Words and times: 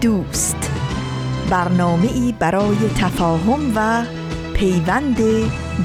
دوست. 0.00 0.70
برنامه 1.50 2.12
ای 2.12 2.34
برای 2.38 2.76
تفاهم 2.98 3.72
و 3.76 4.04
پیوند 4.54 5.16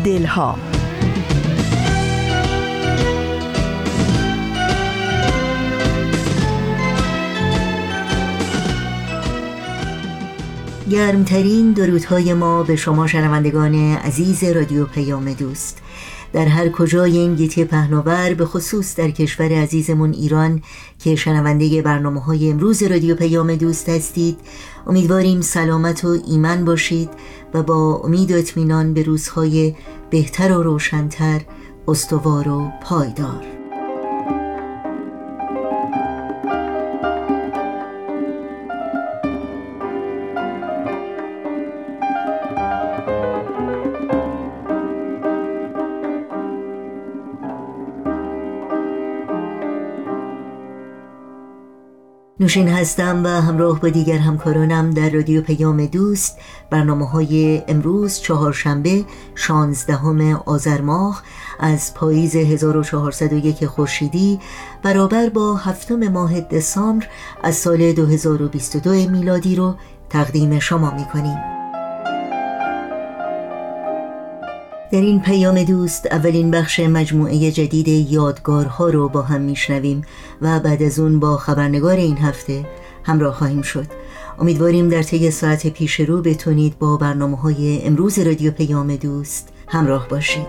دلها. 0.04 0.58
گرمترین 10.90 11.72
درودهای 11.72 12.34
ما 12.34 12.64
به 12.64 12.76
شما 12.76 13.08
شنوندگان 13.08 13.76
عزیز 13.76 14.44
رادیو 14.44 14.86
پیام 14.86 15.34
دوست. 15.34 15.85
در 16.34 16.46
هر 16.46 16.70
کجای 16.70 17.18
این 17.18 17.36
گیتی 17.36 17.66
پهناور 17.66 18.34
به 18.34 18.46
خصوص 18.46 18.96
در 18.96 19.12
کشور 19.12 19.52
عزیزمون 19.62 20.14
ایران 20.14 20.62
که 21.00 21.16
شنونده 21.16 21.82
برنامه 21.82 22.22
های 22.22 22.52
امروز 22.52 22.84
رادیو 22.84 23.16
پیام 23.16 23.56
دوست 23.56 23.90
هستید 23.90 24.38
امیدواریم 24.88 25.42
سلامت 25.42 26.06
و 26.06 26.18
ایمن 26.28 26.66
باشید 26.66 27.10
و 27.54 27.64
با 27.64 28.02
امید 28.04 28.32
و 28.32 28.36
اطمینان 28.36 28.94
به 28.94 29.04
روزهای 29.04 29.76
بهتر 30.10 30.58
و 30.58 30.64
روشنتر 30.64 31.42
استوار 31.88 32.50
و 32.50 32.72
پایدار. 32.84 33.55
نوشین 52.40 52.68
هستم 52.68 53.24
و 53.24 53.28
همراه 53.28 53.80
با 53.80 53.90
دیگر 53.90 54.18
همکارانم 54.18 54.92
در 54.92 55.10
رادیو 55.10 55.42
پیام 55.42 55.86
دوست 55.86 56.38
برنامه 56.70 57.10
های 57.10 57.62
امروز 57.68 58.20
چهارشنبه 58.20 59.06
16 59.36 60.36
آذر 60.46 60.82
ماه 60.82 61.24
از 61.60 61.94
پاییز 61.94 62.36
1401 62.36 63.66
خورشیدی 63.66 64.40
برابر 64.84 65.30
با 65.30 65.56
هفتم 65.56 66.08
ماه 66.08 66.42
دسامبر 66.42 67.08
از 67.44 67.56
سال 67.56 67.92
2022 67.94 68.92
میلادی 68.92 69.56
رو 69.56 69.76
تقدیم 70.10 70.60
شما 70.60 70.92
می 70.92 71.06
کنیم. 71.06 71.55
در 74.96 75.02
این 75.02 75.22
پیام 75.22 75.64
دوست 75.64 76.08
اولین 76.12 76.52
بخش 76.52 76.80
مجموعه 76.80 77.52
جدید 77.52 77.88
یادگارها 77.88 78.90
رو 78.90 79.10
با 79.10 79.22
هم 79.22 79.42
میشنویم 79.42 80.02
و 80.42 80.60
بعد 80.60 80.84
از 80.84 81.00
اون 81.00 81.20
با 81.20 81.38
خبرنگار 81.38 81.96
این 81.96 82.18
هفته 82.18 82.66
همراه 83.04 83.34
خواهیم 83.34 83.62
شد. 83.62 83.86
امیدواریم 84.40 84.90
در 84.90 85.04
طی 85.04 85.32
ساعت 85.32 85.68
پیش 85.68 86.00
رو 86.00 86.22
بتونید 86.22 86.80
با 86.80 86.98
برنامه 86.98 87.38
های 87.38 87.82
امروز 87.84 88.20
رادیو 88.20 88.52
پیام 88.52 88.96
دوست 88.96 89.50
همراه 89.68 90.08
باشید. 90.08 90.48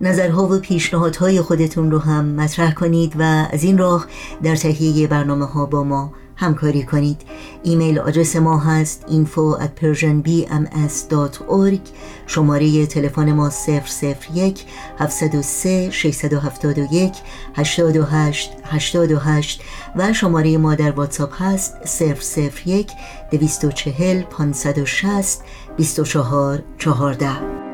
نظرها 0.00 0.48
و 0.48 0.58
پیشنهادهای 0.58 1.40
خودتون 1.40 1.90
رو 1.90 1.98
هم 1.98 2.24
مطرح 2.24 2.74
کنید 2.74 3.14
و 3.18 3.22
از 3.52 3.64
این 3.64 3.78
راه 3.78 4.06
در 4.42 4.56
تهیه 4.56 5.06
برنامه 5.06 5.46
ها 5.46 5.66
با 5.66 5.84
ما 5.84 6.12
همکاری 6.38 6.82
کنید. 6.82 7.20
ایمیل 7.62 7.98
آدرس 7.98 8.36
ما 8.36 8.58
هست 8.58 9.04
info 9.08 9.60
at 9.60 9.80
persianbms.org 9.80 11.80
شماره 12.26 12.86
تلفن 12.86 13.32
ما 13.32 13.50
001 14.34 14.64
703 14.98 15.90
671 15.90 17.16
828 17.56 18.52
828 18.64 19.60
و 19.96 20.12
شماره 20.12 20.58
ما 20.58 20.74
در 20.74 20.90
واتساپ 20.90 21.42
هست 21.42 22.02
001 22.66 22.90
240 23.30 24.22
560 24.22 25.40
24 25.76 26.62
14 26.78 27.67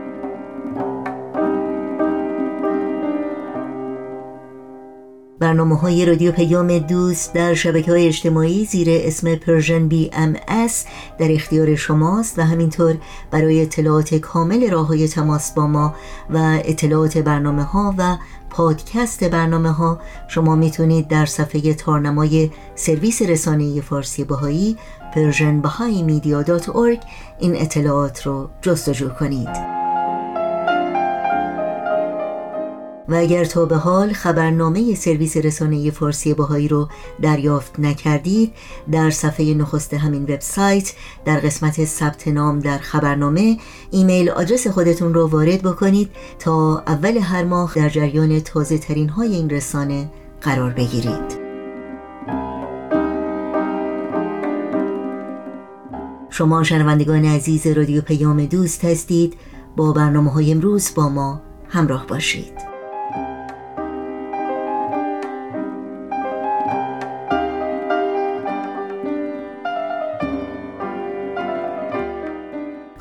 برنامه 5.38 5.76
های 5.76 6.06
رادیو 6.06 6.32
پیام 6.32 6.78
دوست 6.78 7.34
در 7.34 7.54
شبکه 7.54 7.90
های 7.90 8.06
اجتماعی 8.06 8.64
زیر 8.64 8.88
اسم 8.90 9.34
Persian 9.34 9.88
BMS 9.88 10.86
در 11.18 11.32
اختیار 11.32 11.74
شماست 11.74 12.38
و 12.38 12.42
همینطور 12.42 12.96
برای 13.30 13.62
اطلاعات 13.62 14.14
کامل 14.14 14.70
راه 14.70 14.86
های 14.86 15.08
تماس 15.08 15.52
با 15.52 15.66
ما 15.66 15.94
و 16.30 16.58
اطلاعات 16.64 17.18
برنامه 17.18 17.62
ها 17.62 17.94
و 17.98 18.16
پادکست 18.50 19.24
برنامه 19.24 19.70
ها 19.70 20.00
شما 20.28 20.54
می‌تونید 20.54 21.08
در 21.08 21.26
صفحه 21.26 21.74
تارنمای 21.74 22.50
سرویس 22.74 23.22
رسانه 23.22 23.80
فارسی 23.80 24.24
بهایی 24.24 24.76
Persian 25.14 25.62
این 27.38 27.56
اطلاعات 27.56 28.26
رو 28.26 28.48
جستجو 28.62 29.08
کنید. 29.08 29.83
و 33.08 33.14
اگر 33.14 33.44
تا 33.44 33.64
به 33.64 33.76
حال 33.76 34.12
خبرنامه 34.12 34.94
سرویس 34.94 35.36
رسانه 35.36 35.90
فارسی 35.90 36.34
بهایی 36.34 36.68
رو 36.68 36.88
دریافت 37.22 37.80
نکردید 37.80 38.52
در 38.92 39.10
صفحه 39.10 39.54
نخست 39.54 39.94
همین 39.94 40.22
وبسایت 40.22 40.92
در 41.24 41.40
قسمت 41.40 41.84
ثبت 41.84 42.28
نام 42.28 42.58
در 42.58 42.78
خبرنامه 42.78 43.58
ایمیل 43.90 44.30
آدرس 44.30 44.66
خودتون 44.66 45.14
رو 45.14 45.26
وارد 45.26 45.62
بکنید 45.62 46.10
تا 46.38 46.78
اول 46.86 47.16
هر 47.16 47.44
ماه 47.44 47.72
در 47.76 47.88
جریان 47.88 48.40
تازه 48.40 48.78
ترین 48.78 49.08
های 49.08 49.34
این 49.34 49.50
رسانه 49.50 50.10
قرار 50.40 50.70
بگیرید. 50.70 51.44
شما 56.30 56.62
شنوندگان 56.62 57.24
عزیز 57.24 57.66
رادیو 57.66 58.00
پیام 58.02 58.46
دوست 58.46 58.84
هستید. 58.84 59.36
با 59.76 59.92
برنامه 59.92 60.30
های 60.30 60.52
امروز 60.52 60.90
با 60.94 61.08
ما 61.08 61.40
همراه 61.68 62.06
باشید. 62.06 62.73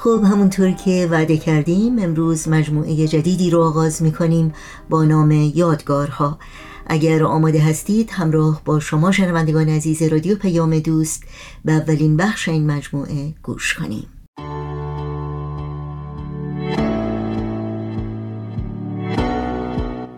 خب 0.03 0.24
همونطور 0.24 0.72
که 0.72 1.08
وعده 1.12 1.38
کردیم 1.38 2.00
امروز 2.00 2.47
مجموعه 2.47 3.08
جدیدی 3.08 3.50
رو 3.50 3.62
آغاز 3.64 4.03
می‌کنیم 4.03 4.53
با 4.90 5.03
نام 5.03 5.31
یادگارها. 5.31 6.40
اگر 6.88 7.24
آماده 7.24 7.62
هستید 7.62 8.09
همراه 8.12 8.62
با 8.66 8.80
شما 8.80 9.12
شنوندگان 9.12 9.69
عزیز 9.69 10.02
رادیو 10.02 10.36
پیام 10.38 10.80
دوست 10.80 11.24
به 11.66 11.72
اولین 11.72 12.18
بخش 12.18 12.50
این 12.50 12.72
مجموعه 12.72 13.34
گوش 13.44 13.74
کنیم. 13.74 14.08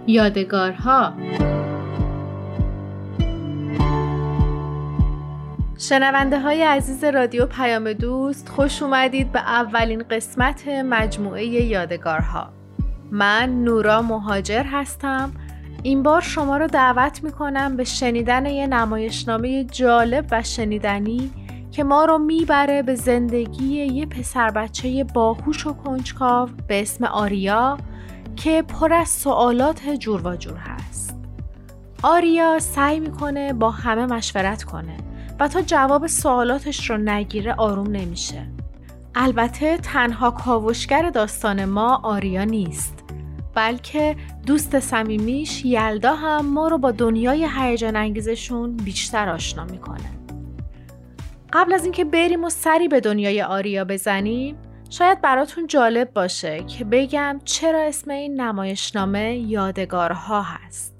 یادگارها 0.07 1.13
شنونده 5.77 6.39
های 6.39 6.63
عزیز 6.63 7.04
رادیو 7.04 7.45
پیام 7.45 7.94
دوست 7.94 8.50
خوش 8.50 8.83
اومدید 8.83 9.31
به 9.31 9.39
اولین 9.39 10.04
قسمت 10.04 10.68
مجموعه 10.68 11.45
یادگارها. 11.45 12.50
من 13.12 13.63
نورا 13.63 14.01
مهاجر 14.01 14.63
هستم. 14.63 15.31
این 15.83 16.04
بار 16.04 16.22
شما 16.22 16.57
رو 16.57 16.68
دعوت 16.68 17.24
می‌کنم 17.24 17.77
به 17.77 17.83
شنیدن 17.83 18.45
یه 18.45 18.68
نمایشنامه 18.68 19.63
جالب 19.63 20.25
و 20.31 20.44
شنیدنی 20.44 21.31
که 21.72 21.83
ما 21.83 22.06
رو 22.06 22.18
می‌بره 22.18 22.81
به 22.81 22.95
زندگی 22.95 23.86
یه 23.86 24.06
پسر 24.06 24.51
بچه 24.51 25.04
باهوش 25.04 25.68
و 25.68 25.74
کنجکاو 25.74 26.50
به 26.68 26.81
اسم 26.81 27.06
آریا 27.06 27.77
که 28.36 28.62
پر 28.62 28.94
از 28.94 29.10
سوالات 29.10 29.89
جور 29.89 30.27
و 30.27 30.36
جور 30.36 30.57
هست. 30.57 31.16
آریا 32.04 32.60
سعی 32.60 33.00
می‌کنه 33.00 33.54
با 33.54 33.72
همه 33.72 34.06
مشورت 34.06 34.63
کنه. 34.63 34.98
و 35.40 35.48
تا 35.48 35.62
جواب 35.62 36.08
سوالاتش 36.08 36.90
رو 36.90 36.98
نگیره 36.98 37.54
آروم 37.54 37.92
نمیشه. 37.92 38.48
البته 39.16 39.78
تنها 39.78 40.32
کاوشگر 40.32 41.10
داستان 41.10 41.66
ما 41.66 42.00
آریا 42.04 42.44
نیست. 42.44 43.04
بلکه 43.56 44.16
دوست 44.46 44.80
صمیمیش 44.80 45.66
یلدا 45.66 46.16
هم 46.16 46.46
ما 46.46 46.68
رو 46.68 46.78
با 46.78 46.92
دنیای 46.92 47.48
هیجان 47.58 47.96
انگیزشون 47.96 48.78
بیشتر 48.78 49.30
آشنا 49.30 49.66
می‌کنه. 49.66 50.10
قبل 51.54 51.74
از 51.74 51.84
اینکه 51.84 52.06
بریم 52.06 52.44
و 52.44 52.50
سری 52.50 52.88
به 52.88 53.00
دنیای 53.00 53.42
آریا 53.42 53.86
بزنیم 53.86 54.56
شاید 54.90 55.22
براتون 55.22 55.68
جالب 55.68 56.14
باشه 56.14 56.64
که 56.64 56.86
بگم 56.86 57.40
چرا 57.46 57.80
اسم 57.82 58.12
این 58.12 58.42
نمایشنامه 58.42 59.38
یادگارها 59.38 60.42
هست. 60.42 60.94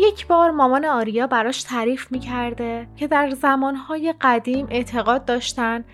یک 0.00 0.26
بار 0.26 0.50
مامان 0.50 0.84
آریا 0.84 1.26
براش 1.26 1.62
تعریف 1.62 2.12
می‌کرده 2.12 2.88
که 2.96 3.06
در 3.06 3.30
زمانهای 3.30 4.14
قدیم 4.20 4.66
اعتقاد 4.70 5.24
داشتن 5.24 5.84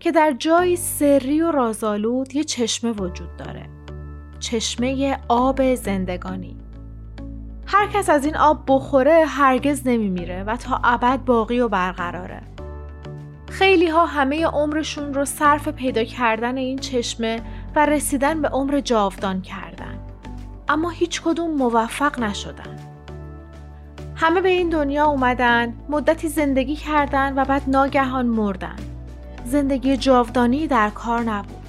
که 0.00 0.12
در 0.12 0.34
جایی 0.38 0.76
سری 0.76 1.42
و 1.42 1.50
رازآلود 1.50 2.34
یه 2.34 2.44
چشمه 2.44 2.90
وجود 2.90 3.36
داره. 3.36 3.68
چشمه 4.40 5.18
آب 5.28 5.74
زندگانی. 5.74 6.56
هر 7.66 7.86
کس 7.86 8.10
از 8.10 8.24
این 8.24 8.36
آب 8.36 8.64
بخوره 8.66 9.24
هرگز 9.26 9.86
نمیمیره 9.86 10.44
و 10.44 10.56
تا 10.56 10.80
ابد 10.84 11.24
باقی 11.24 11.60
و 11.60 11.68
برقراره. 11.68 12.42
خیلی 13.48 13.88
ها 13.88 14.06
همه 14.06 14.46
عمرشون 14.46 15.14
رو 15.14 15.24
صرف 15.24 15.68
پیدا 15.68 16.04
کردن 16.04 16.56
این 16.56 16.78
چشمه 16.78 17.42
و 17.76 17.86
رسیدن 17.86 18.42
به 18.42 18.48
عمر 18.48 18.80
جاودان 18.80 19.42
کردن. 19.42 19.98
اما 20.68 20.90
هیچ 20.90 21.22
کدوم 21.22 21.50
موفق 21.50 22.20
نشدن. 22.20 22.93
همه 24.16 24.40
به 24.40 24.48
این 24.48 24.68
دنیا 24.68 25.04
اومدن، 25.06 25.74
مدتی 25.88 26.28
زندگی 26.28 26.76
کردن 26.76 27.38
و 27.38 27.44
بعد 27.44 27.62
ناگهان 27.66 28.26
مردن. 28.26 28.76
زندگی 29.44 29.96
جاودانی 29.96 30.66
در 30.66 30.90
کار 30.90 31.20
نبود. 31.20 31.64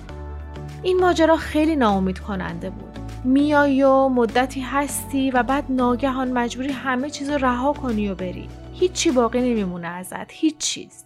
این 0.84 1.00
ماجرا 1.00 1.38
خیلی 1.38 1.76
ناامید 1.76 2.20
کننده 2.20 2.70
بود. 2.70 3.00
میایی 3.24 3.84
و 3.84 4.10
مدتی 4.10 4.62
هستی 4.62 5.32
و 5.32 5.44
بعد 5.44 5.64
ناگهان 5.70 6.32
مجبوری 6.32 6.72
همه 6.72 7.10
چیز 7.10 7.30
رو 7.30 7.38
رها 7.38 7.74
کنی 7.74 8.10
و 8.10 8.16
بری. 8.16 8.50
هیچی 8.74 9.12
باقی 9.12 9.42
نمیمونه 9.42 9.88
ازت، 9.88 10.32
هیچ 10.32 10.58
چیز. 10.58 11.04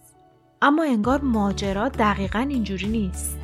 اما 0.62 0.82
انگار 0.82 1.20
ماجرا 1.20 1.88
دقیقا 1.88 2.38
اینجوری 2.38 2.88
نیست. 2.88 3.38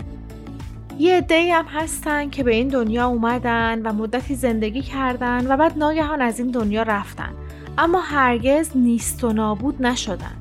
یه 0.98 1.16
عده 1.16 1.54
هم 1.54 1.64
هستن 1.64 2.30
که 2.30 2.44
به 2.44 2.54
این 2.54 2.68
دنیا 2.68 3.06
اومدن 3.06 3.82
و 3.82 3.92
مدتی 3.92 4.34
زندگی 4.34 4.82
کردن 4.82 5.52
و 5.52 5.56
بعد 5.56 5.78
ناگهان 5.78 6.22
از 6.22 6.38
این 6.38 6.50
دنیا 6.50 6.82
رفتن 6.82 7.32
اما 7.78 8.00
هرگز 8.00 8.70
نیست 8.74 9.24
و 9.24 9.32
نابود 9.32 9.82
نشدن. 9.82 10.36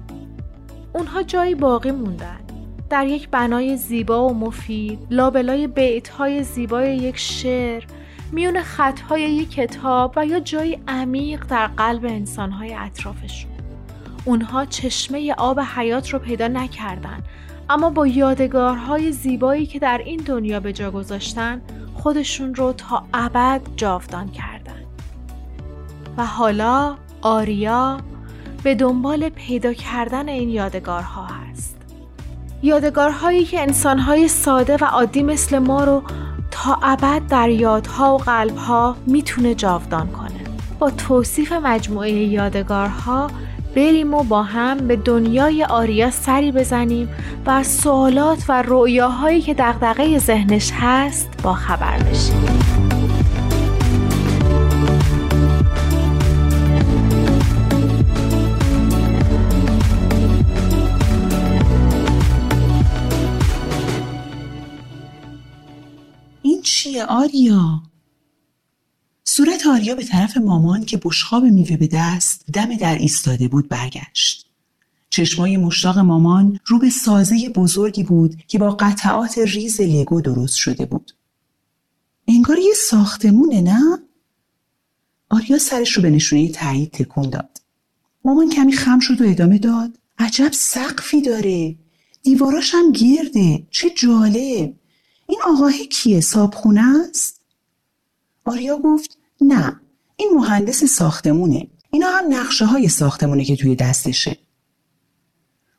اونها 0.94 1.24
جایی 1.24 1.56
باقی 1.56 1.92
موندن. 1.92 2.40
در 2.90 3.08
یک 3.08 3.30
بنای 3.30 3.78
زیبا 3.78 4.28
و 4.28 4.34
مفید، 4.34 5.00
لابلای 5.10 5.68
بیتهای 5.68 6.44
زیبای 6.44 6.98
یک 6.98 7.18
شعر، 7.18 7.84
میون 8.32 8.62
خطهای 8.62 9.22
یک 9.22 9.52
کتاب 9.52 10.14
و 10.16 10.26
یا 10.26 10.40
جایی 10.40 10.80
عمیق 10.88 11.46
در 11.46 11.68
قلب 11.68 12.06
انسانهای 12.06 12.74
اطرافشون. 12.74 13.52
اونها 14.26 14.66
چشمه 14.66 15.34
آب 15.38 15.60
حیات 15.60 16.10
رو 16.10 16.20
پیدا 16.20 16.48
نکردن 16.48 17.24
اما 17.70 17.90
با 17.90 18.08
یادگارهای 18.08 19.12
زیبایی 19.12 19.66
که 19.66 19.80
در 19.80 20.02
این 20.06 20.20
دنیا 20.20 20.60
به 20.60 20.74
جا 20.74 20.92
گذاشتن 20.92 21.62
خودشون 21.94 22.56
رو 22.56 22.74
تا 22.74 23.04
ابد 23.14 23.62
جاودان 23.76 24.32
کردن 24.32 24.84
و 26.18 26.26
حالا 26.26 26.96
آریا 27.26 27.98
به 28.64 28.76
دنبال 28.76 29.30
پیدا 29.30 29.74
کردن 29.74 30.30
این 30.30 30.50
یادگارها 30.50 31.26
هست 31.26 31.76
یادگارهایی 32.64 33.46
که 33.46 33.62
انسانهای 33.62 34.28
ساده 34.28 34.78
و 34.82 34.86
عادی 34.86 35.24
مثل 35.24 35.60
ما 35.60 35.84
رو 35.84 36.04
تا 36.52 36.80
ابد 36.84 37.22
در 37.30 37.50
یادها 37.50 38.16
و 38.16 38.18
قلبها 38.18 38.96
می‌تونه 39.08 39.56
جاودان 39.56 40.08
کنه 40.08 40.44
با 40.80 40.92
توصیف 40.92 41.52
مجموعه 41.52 42.12
یادگارها 42.12 43.28
بریم 43.76 44.14
و 44.14 44.24
با 44.24 44.44
هم 44.44 44.78
به 44.78 44.96
دنیای 44.96 45.64
آریا 45.64 46.12
سری 46.12 46.52
بزنیم 46.52 47.10
و 47.46 47.50
از 47.50 47.68
سوالات 47.68 48.46
و 48.50 48.64
رؤیاهایی 48.68 49.42
که 49.42 49.54
دغدغه 49.54 50.20
ذهنش 50.20 50.72
هست 50.72 51.30
با 51.44 51.54
خبر 51.54 51.98
بشیم. 51.98 52.75
آریا؟ 67.02 67.84
صورت 69.24 69.68
آریا 69.68 69.96
به 69.96 70.04
طرف 70.04 70.38
مامان 70.38 70.86
که 70.86 70.98
بشخاب 70.98 71.44
میوه 71.44 71.78
به 71.78 71.88
دست 71.88 72.46
دم 72.54 72.76
در 72.76 72.96
ایستاده 72.96 73.48
بود 73.48 73.70
برگشت. 73.70 74.46
چشمای 75.10 75.58
مشتاق 75.58 76.00
مامان 76.00 76.60
رو 76.66 76.80
به 76.80 76.90
سازه 76.90 77.50
بزرگی 77.50 78.04
بود 78.04 78.36
که 78.48 78.58
با 78.58 78.72
قطعات 78.72 79.38
ریز 79.38 79.82
لگو 79.82 80.22
درست 80.22 80.56
شده 80.56 80.86
بود. 80.86 81.12
انگار 82.28 82.58
یه 82.60 82.74
ساختمونه 82.90 83.62
نه؟ 83.62 83.98
آریا 85.30 85.58
سرش 85.58 85.94
رو 85.94 86.02
به 86.02 86.10
نشونه 86.10 86.50
تایید 86.50 86.92
تکون 86.92 87.30
داد. 87.30 87.62
مامان 88.26 88.50
کمی 88.50 88.74
خم 88.74 89.00
شد 89.00 89.22
و 89.22 89.30
ادامه 89.30 89.58
داد. 89.58 89.98
عجب 90.18 90.52
سقفی 90.52 91.22
داره. 91.22 91.76
دیواراش 92.24 92.76
هم 92.76 92.92
گرده. 92.92 93.68
چه 93.72 93.90
جالب. 93.90 94.74
این 95.28 95.40
آقاه 95.46 95.74
کیه؟ 95.74 96.22
صابخونه 96.22 96.82
است؟ 97.10 97.42
آریا 98.46 98.78
گفت 98.78 99.18
نه 99.42 99.80
این 100.18 100.30
مهندس 100.36 100.84
ساختمونه. 100.84 101.68
اینا 101.92 102.08
هم 102.08 102.34
نقشه 102.34 102.66
های 102.66 102.88
ساختمونه 102.88 103.46
که 103.46 103.56
توی 103.56 103.76
دستشه. 103.76 104.38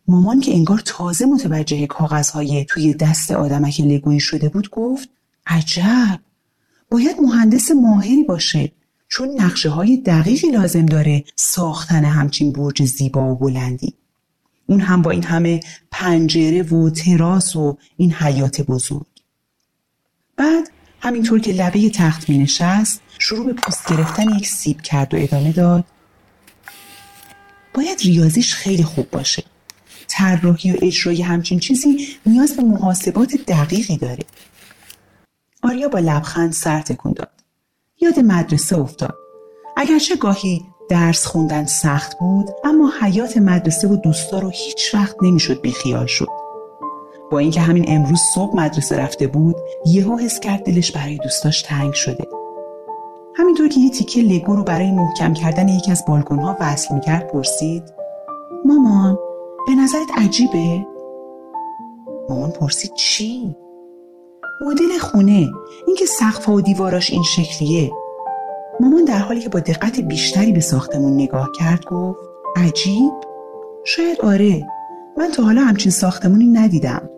مامان 0.08 0.40
که 0.40 0.54
انگار 0.54 0.82
تازه 0.84 1.26
متوجه 1.26 1.86
کاغذهای 1.86 2.64
توی 2.64 2.94
دست 2.94 3.30
آدمک 3.30 3.80
لگویی 3.80 4.20
شده 4.20 4.48
بود 4.48 4.70
گفت 4.70 5.08
عجب! 5.46 6.20
باید 6.90 7.16
مهندس 7.20 7.70
ماهری 7.70 8.24
باشه 8.24 8.72
چون 9.08 9.40
نقشه 9.40 9.68
های 9.68 9.96
دقیقی 9.96 10.50
لازم 10.50 10.86
داره 10.86 11.24
ساختن 11.36 12.04
همچین 12.04 12.52
برج 12.52 12.84
زیبا 12.84 13.32
و 13.32 13.38
بلندی. 13.38 13.94
اون 14.66 14.80
هم 14.80 15.02
با 15.02 15.10
این 15.10 15.24
همه 15.24 15.60
پنجره 15.90 16.62
و 16.62 16.90
تراس 16.90 17.56
و 17.56 17.78
این 17.96 18.12
حیات 18.12 18.60
بزرگ. 18.60 19.15
بعد 20.36 20.70
همینطور 21.00 21.40
که 21.40 21.52
لبه 21.52 21.90
تخت 21.90 22.28
می 22.28 22.38
نشست 22.38 23.00
شروع 23.18 23.46
به 23.46 23.52
پوست 23.52 23.92
گرفتن 23.92 24.28
یک 24.28 24.46
سیب 24.46 24.80
کرد 24.82 25.14
و 25.14 25.16
ادامه 25.20 25.52
داد. 25.52 25.84
باید 27.74 28.00
ریاضیش 28.00 28.54
خیلی 28.54 28.84
خوب 28.84 29.10
باشه. 29.10 29.44
طراحی 30.08 30.72
و 30.72 30.76
اجرای 30.82 31.22
همچین 31.22 31.58
چیزی 31.58 32.08
نیاز 32.26 32.56
به 32.56 32.62
محاسبات 32.62 33.36
دقیقی 33.36 33.96
داره. 33.96 34.24
آریا 35.62 35.88
با 35.88 35.98
لبخند 35.98 36.52
سر 36.52 36.80
تکون 36.80 37.12
داد. 37.12 37.30
یاد 38.00 38.20
مدرسه 38.20 38.78
افتاد. 38.78 39.14
اگرچه 39.76 40.16
گاهی 40.16 40.64
درس 40.90 41.26
خوندن 41.26 41.66
سخت 41.66 42.18
بود 42.18 42.46
اما 42.64 42.92
حیات 43.00 43.36
مدرسه 43.36 43.88
و 43.88 43.96
دوستا 43.96 44.38
رو 44.38 44.50
هیچ 44.50 44.94
وقت 44.94 45.16
نمی‌شد 45.22 45.60
بیخیال 45.60 46.06
شد. 46.06 46.45
با 47.30 47.38
اینکه 47.38 47.60
همین 47.60 47.84
امروز 47.88 48.20
صبح 48.34 48.56
مدرسه 48.56 48.96
رفته 48.96 49.26
بود 49.26 49.56
یهو 49.86 50.16
حس 50.16 50.40
کرد 50.40 50.62
دلش 50.62 50.92
برای 50.92 51.16
دوستاش 51.16 51.62
تنگ 51.62 51.92
شده 51.92 52.24
همینطور 53.34 53.68
که 53.68 53.80
یه 53.80 53.90
تیکه 53.90 54.20
لگو 54.20 54.56
رو 54.56 54.62
برای 54.62 54.90
محکم 54.90 55.34
کردن 55.34 55.68
یکی 55.68 55.90
از 55.90 56.04
بالکن 56.08 56.38
ها 56.38 56.56
وصل 56.60 56.94
می‌کرد 56.94 57.32
پرسید 57.32 57.82
مامان 58.64 59.18
به 59.66 59.74
نظرت 59.74 60.18
عجیبه؟ 60.18 60.86
مامان 62.28 62.50
پرسید 62.50 62.94
چی؟ 62.94 63.56
مدل 64.66 64.98
خونه 65.00 65.50
اینکه 65.86 66.06
سقف 66.06 66.48
و 66.48 66.60
دیواراش 66.60 67.10
این 67.10 67.22
شکلیه 67.22 67.92
مامان 68.80 69.04
در 69.04 69.18
حالی 69.18 69.40
که 69.40 69.48
با 69.48 69.60
دقت 69.60 70.00
بیشتری 70.00 70.52
به 70.52 70.60
ساختمون 70.60 71.14
نگاه 71.14 71.48
کرد 71.58 71.84
گفت 71.84 72.20
عجیب؟ 72.56 73.12
شاید 73.84 74.20
آره 74.20 74.66
من 75.16 75.30
تا 75.30 75.42
حالا 75.42 75.60
همچین 75.60 75.92
ساختمونی 75.92 76.46
ندیدم 76.46 77.10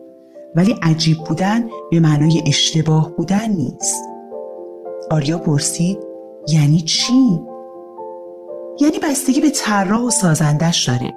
ولی 0.58 0.72
عجیب 0.82 1.18
بودن 1.18 1.64
به 1.90 2.00
معنای 2.00 2.42
اشتباه 2.46 3.16
بودن 3.16 3.50
نیست. 3.50 4.04
آریا 5.10 5.38
پرسید 5.38 5.98
یعنی 6.48 6.80
چی؟ 6.80 7.40
یعنی 8.80 8.98
بستگی 9.02 9.40
به 9.40 9.50
طراح 9.50 10.00
و 10.00 10.10
سازندش 10.10 10.88
داره 10.88 11.14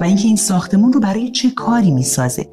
و 0.00 0.04
اینکه 0.04 0.26
این 0.26 0.36
ساختمون 0.36 0.92
رو 0.92 1.00
برای 1.00 1.30
چه 1.30 1.50
کاری 1.50 1.90
می‌سازه؟ 1.90 2.46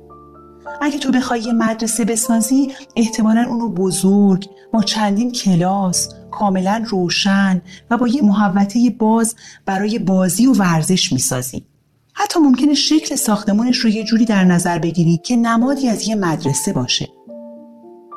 اگه 0.82 0.98
تو 0.98 1.12
بخوای 1.12 1.40
یه 1.42 1.54
مدرسه 1.54 2.06
بسازی 2.06 2.72
احتمالا 2.96 3.46
اونو 3.50 3.70
بزرگ 3.70 4.50
با 4.72 4.82
چندین 4.82 5.32
کلاس 5.32 6.10
کاملا 6.32 6.84
روشن 6.88 7.62
و 7.90 7.98
با 7.98 8.08
یه 8.08 8.22
محوطه 8.22 8.90
باز 8.90 9.36
برای 9.66 10.00
بازی 10.00 10.46
و 10.46 10.54
ورزش 10.54 11.14
می‌سازی. 11.14 11.66
حتی 12.14 12.40
ممکنه 12.40 12.74
شکل 12.74 13.16
ساختمونش 13.16 13.78
رو 13.78 13.90
یه 13.90 14.04
جوری 14.04 14.26
در 14.26 14.44
نظر 14.44 14.80
بگیری 14.80 15.18
که 15.18 15.36
نمادی 15.36 15.90
از 15.90 16.08
یه 16.08 16.16
مدرسه 16.16 16.74
باشه. 16.74 17.10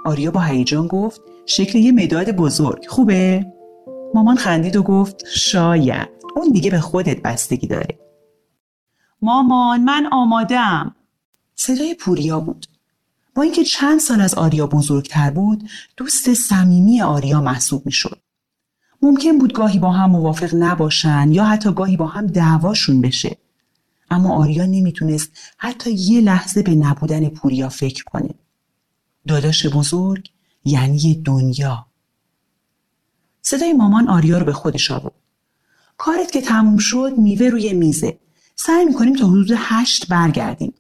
آریا 0.04 0.30
با 0.30 0.40
هیجان 0.40 0.86
گفت 0.86 1.20
شکل 1.46 1.78
یه 1.78 1.92
مداد 1.92 2.30
بزرگ. 2.30 2.86
خوبه؟ 2.88 3.46
مامان 4.14 4.36
خندید 4.36 4.76
و 4.76 4.82
گفت 4.82 5.24
شاید. 5.34 6.08
اون 6.36 6.48
دیگه 6.48 6.70
به 6.70 6.80
خودت 6.80 7.22
بستگی 7.22 7.66
داره. 7.66 7.98
مامان 9.22 9.80
من 9.80 10.06
آمادم 10.12 10.94
صدای 11.54 11.94
پوریا 11.94 12.40
بود. 12.40 12.66
با 13.34 13.42
اینکه 13.42 13.64
چند 13.64 14.00
سال 14.00 14.20
از 14.20 14.34
آریا 14.34 14.66
بزرگتر 14.66 15.30
بود 15.30 15.68
دوست 15.96 16.34
صمیمی 16.34 17.02
آریا 17.02 17.40
محسوب 17.40 17.86
می‌شد. 17.86 18.18
ممکن 19.02 19.38
بود 19.38 19.52
گاهی 19.52 19.78
با 19.78 19.90
هم 19.90 20.10
موافق 20.10 20.54
نباشن 20.54 21.32
یا 21.32 21.44
حتی 21.44 21.72
گاهی 21.72 21.96
با 21.96 22.06
هم 22.06 22.26
دعواشون 22.26 23.00
بشه. 23.00 23.36
اما 24.10 24.36
آریا 24.36 24.66
نمی‌تونست 24.66 25.30
حتی 25.56 25.92
یه 25.92 26.20
لحظه 26.20 26.62
به 26.62 26.74
نبودن 26.74 27.28
پوریا 27.28 27.68
فکر 27.68 28.04
کنه. 28.04 28.34
داداش 29.26 29.66
بزرگ 29.66 30.30
یعنی 30.64 31.14
دنیا. 31.14 31.86
صدای 33.42 33.72
مامان 33.72 34.08
آریا 34.08 34.38
رو 34.38 34.44
به 34.44 34.52
خودش 34.52 34.90
آورد. 34.90 35.14
کارت 35.96 36.30
که 36.30 36.40
تموم 36.40 36.78
شد 36.78 37.12
میوه 37.18 37.48
روی 37.48 37.72
میزه. 37.72 38.18
سعی 38.56 38.84
می‌کنیم 38.84 39.16
تا 39.16 39.26
حدود 39.26 39.50
هشت 39.56 40.08
برگردیم. 40.08 40.74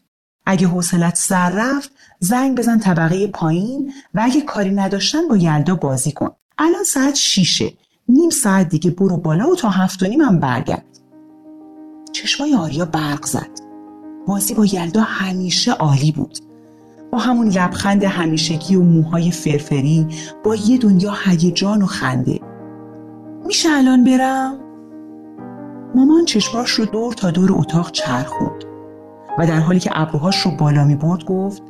اگه 0.46 0.66
حوصلت 0.66 1.16
سر 1.16 1.50
رفت 1.50 1.90
زنگ 2.20 2.58
بزن 2.58 2.78
طبقه 2.78 3.26
پایین 3.26 3.92
و 4.14 4.20
اگه 4.24 4.40
کاری 4.40 4.70
نداشتن 4.70 5.28
با 5.28 5.36
یلدا 5.36 5.74
بازی 5.74 6.12
کن. 6.12 6.30
الان 6.58 6.84
ساعت 6.84 7.14
شیشه. 7.14 7.72
نیم 8.08 8.30
ساعت 8.30 8.68
دیگه 8.68 8.90
برو 8.90 9.16
بالا 9.16 9.50
و 9.50 9.56
تا 9.56 9.70
هفت 9.70 10.02
و 10.02 10.06
نیم 10.06 10.20
هم 10.20 10.40
برگرد. 10.40 10.95
چشمای 12.12 12.54
آریا 12.54 12.84
برق 12.84 13.26
زد. 13.26 13.50
بازی 14.26 14.54
با 14.54 14.66
یلدا 14.66 15.00
همیشه 15.00 15.72
عالی 15.72 16.12
بود. 16.12 16.38
با 17.12 17.18
همون 17.18 17.48
لبخند 17.48 18.04
همیشگی 18.04 18.76
و 18.76 18.82
موهای 18.82 19.30
فرفری 19.30 20.06
با 20.44 20.54
یه 20.54 20.78
دنیا 20.78 21.14
هیجان 21.24 21.82
و 21.82 21.86
خنده. 21.86 22.40
میشه 23.46 23.68
الان 23.72 24.04
برم؟ 24.04 24.58
مامان 25.94 26.24
چشماش 26.24 26.70
رو 26.70 26.84
دور 26.84 27.12
تا 27.12 27.30
دور 27.30 27.52
اتاق 27.52 27.90
چرخوند 27.90 28.64
و 29.38 29.46
در 29.46 29.60
حالی 29.60 29.80
که 29.80 29.90
ابروهاش 29.94 30.46
رو 30.46 30.50
بالا 30.50 30.84
می 30.84 30.94
برد 30.94 31.24
گفت 31.24 31.62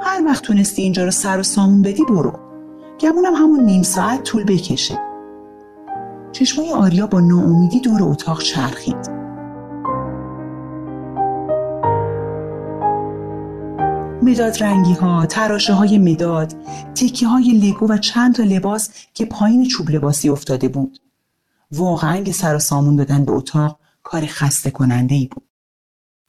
هر 0.00 0.24
وقت 0.24 0.42
تونستی 0.42 0.82
اینجا 0.82 1.04
رو 1.04 1.10
سر 1.10 1.38
و 1.38 1.42
سامون 1.42 1.82
بدی 1.82 2.04
برو. 2.04 2.32
گمونم 3.00 3.34
همون 3.34 3.64
نیم 3.64 3.82
ساعت 3.82 4.22
طول 4.22 4.44
بکشه. 4.44 4.98
چشمای 6.32 6.72
آریا 6.72 7.06
با 7.06 7.20
ناامیدی 7.20 7.80
دور 7.80 8.02
اتاق 8.02 8.42
چرخید. 8.42 9.17
مداد 14.22 14.62
رنگی 14.62 14.92
ها، 14.92 15.26
تراشه 15.26 15.72
های 15.72 15.98
مداد، 15.98 16.52
تکیه 16.94 17.28
های 17.28 17.52
لگو 17.52 17.86
و 17.88 17.98
چند 17.98 18.34
تا 18.34 18.42
لباس 18.42 18.90
که 19.14 19.24
پایین 19.24 19.68
چوب 19.68 19.90
لباسی 19.90 20.28
افتاده 20.28 20.68
بود. 20.68 20.98
واقعا 21.72 22.22
که 22.22 22.32
سر 22.32 22.56
و 22.56 22.58
سامون 22.58 22.96
دادن 22.96 23.24
به 23.24 23.32
اتاق 23.32 23.78
کار 24.02 24.26
خسته 24.26 24.70
کننده 24.70 25.14
ای 25.14 25.26
بود. 25.26 25.44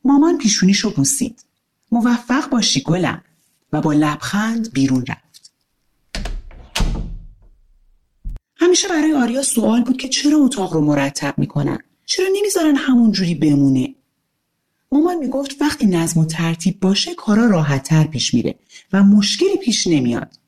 مامان 0.03 0.37
پیشونیشو 0.37 0.93
بوسید. 0.93 1.43
موفق 1.91 2.49
باشی 2.49 2.81
گلم 2.81 3.21
و 3.73 3.81
با 3.81 3.93
لبخند 3.93 4.73
بیرون 4.73 5.05
رفت. 5.07 5.51
همیشه 8.55 8.87
برای 8.87 9.13
آریا 9.13 9.43
سوال 9.43 9.83
بود 9.83 9.97
که 9.97 10.09
چرا 10.09 10.37
اتاق 10.37 10.73
رو 10.73 10.81
مرتب 10.81 11.33
می‌کنن؟ 11.37 11.79
چرا 12.05 12.27
نمی‌ذارن 12.33 12.75
همون 12.75 13.11
جوری 13.11 13.35
بمونه؟ 13.35 13.95
مامان 14.91 15.17
می‌گفت 15.17 15.61
وقتی 15.61 15.85
نظم 15.85 16.19
و 16.19 16.25
ترتیب 16.25 16.79
باشه 16.79 17.15
کارا 17.15 17.45
راحتتر 17.45 18.03
پیش 18.03 18.33
میره 18.33 18.55
و 18.93 19.03
مشکلی 19.03 19.57
پیش 19.63 19.87
نمیاد. 19.87 20.39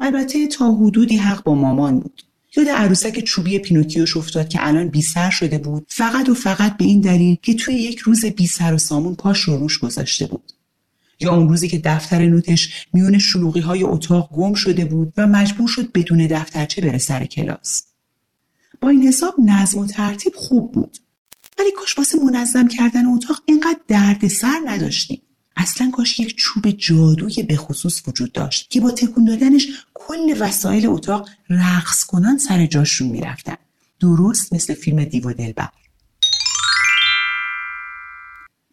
البته 0.00 0.46
تا 0.46 0.74
حدودی 0.74 1.16
حق 1.16 1.42
با 1.44 1.54
مامان 1.54 2.00
بود. 2.00 2.22
یاد 2.56 2.68
عروسک 2.68 3.20
چوبی 3.20 3.58
پینوکیوش 3.58 4.16
افتاد 4.16 4.48
که 4.48 4.58
الان 4.62 4.88
بی 4.88 5.02
سر 5.02 5.30
شده 5.30 5.58
بود 5.58 5.86
فقط 5.88 6.28
و 6.28 6.34
فقط 6.34 6.76
به 6.76 6.84
این 6.84 7.00
دلیل 7.00 7.36
که 7.42 7.54
توی 7.54 7.74
یک 7.74 7.98
روز 7.98 8.24
بی 8.24 8.46
سر 8.46 8.74
و 8.74 8.78
سامون 8.78 9.14
پاش 9.14 9.40
رو 9.40 9.56
روش 9.56 9.78
گذاشته 9.78 10.26
بود. 10.26 10.52
یا 11.20 11.34
اون 11.34 11.48
روزی 11.48 11.68
که 11.68 11.78
دفتر 11.78 12.26
نوتش 12.26 12.86
میون 12.92 13.18
شلوغی 13.18 13.60
های 13.60 13.82
اتاق 13.82 14.30
گم 14.32 14.54
شده 14.54 14.84
بود 14.84 15.12
و 15.16 15.26
مجبور 15.26 15.68
شد 15.68 15.92
بدون 15.92 16.26
دفترچه 16.26 16.82
بره 16.82 16.98
سر 16.98 17.24
کلاس. 17.24 17.82
با 18.80 18.88
این 18.88 19.02
حساب 19.02 19.34
نظم 19.38 19.78
و 19.78 19.86
ترتیب 19.86 20.32
خوب 20.36 20.72
بود 20.72 20.98
ولی 21.58 21.72
کاش 21.72 21.98
واسه 21.98 22.18
منظم 22.24 22.68
کردن 22.68 23.06
اتاق 23.06 23.42
اینقدر 23.46 23.80
درد 23.88 24.28
سر 24.28 24.60
نداشتیم. 24.66 25.22
اصلا 25.56 25.90
کاش 25.90 26.20
یک 26.20 26.36
چوب 26.36 26.70
جادوی 26.70 27.42
به 27.42 27.56
خصوص 27.56 28.02
وجود 28.08 28.32
داشت 28.32 28.70
که 28.70 28.80
با 28.80 28.90
تکون 28.90 29.24
دادنش 29.24 29.66
کل 29.94 30.36
وسایل 30.40 30.86
اتاق 30.86 31.28
رقص 31.50 32.04
کنان 32.04 32.38
سر 32.38 32.66
جاشون 32.66 33.08
می‌رفتن. 33.08 33.56
درست 34.00 34.52
مثل 34.52 34.74
فیلم 34.74 35.04
دیو 35.04 35.32
دلبر. 35.32 35.68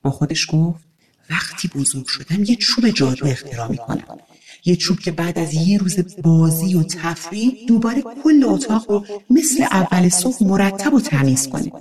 با 0.02 0.12
خودش 0.12 0.48
گفت 0.52 0.86
وقتی 1.30 1.68
بزرگ 1.68 2.06
شدم 2.08 2.44
یه 2.44 2.56
چوب 2.56 2.90
جادو 2.90 3.26
اختراع 3.28 3.72
می‌کنم. 3.72 4.20
یه 4.66 4.76
چوب 4.76 5.00
که 5.00 5.12
بعد 5.12 5.40
از 5.40 5.54
یه 5.54 5.78
روز 5.78 6.00
بازی 6.24 6.76
و 6.76 6.84
تفریح 6.84 7.66
دوباره 7.68 8.04
کل 8.24 8.44
اتاق 8.46 8.92
رو 8.92 9.06
مثل 9.30 9.64
اول 9.64 10.10
صبح 10.10 10.44
مرتب 10.44 10.94
و 10.94 11.02
تمیز 11.02 11.48
کنه. 11.48 11.72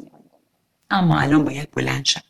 اما 0.95 1.21
الان 1.21 1.45
باید 1.45 1.71
بلند 1.71 2.05
شم. 2.05 2.21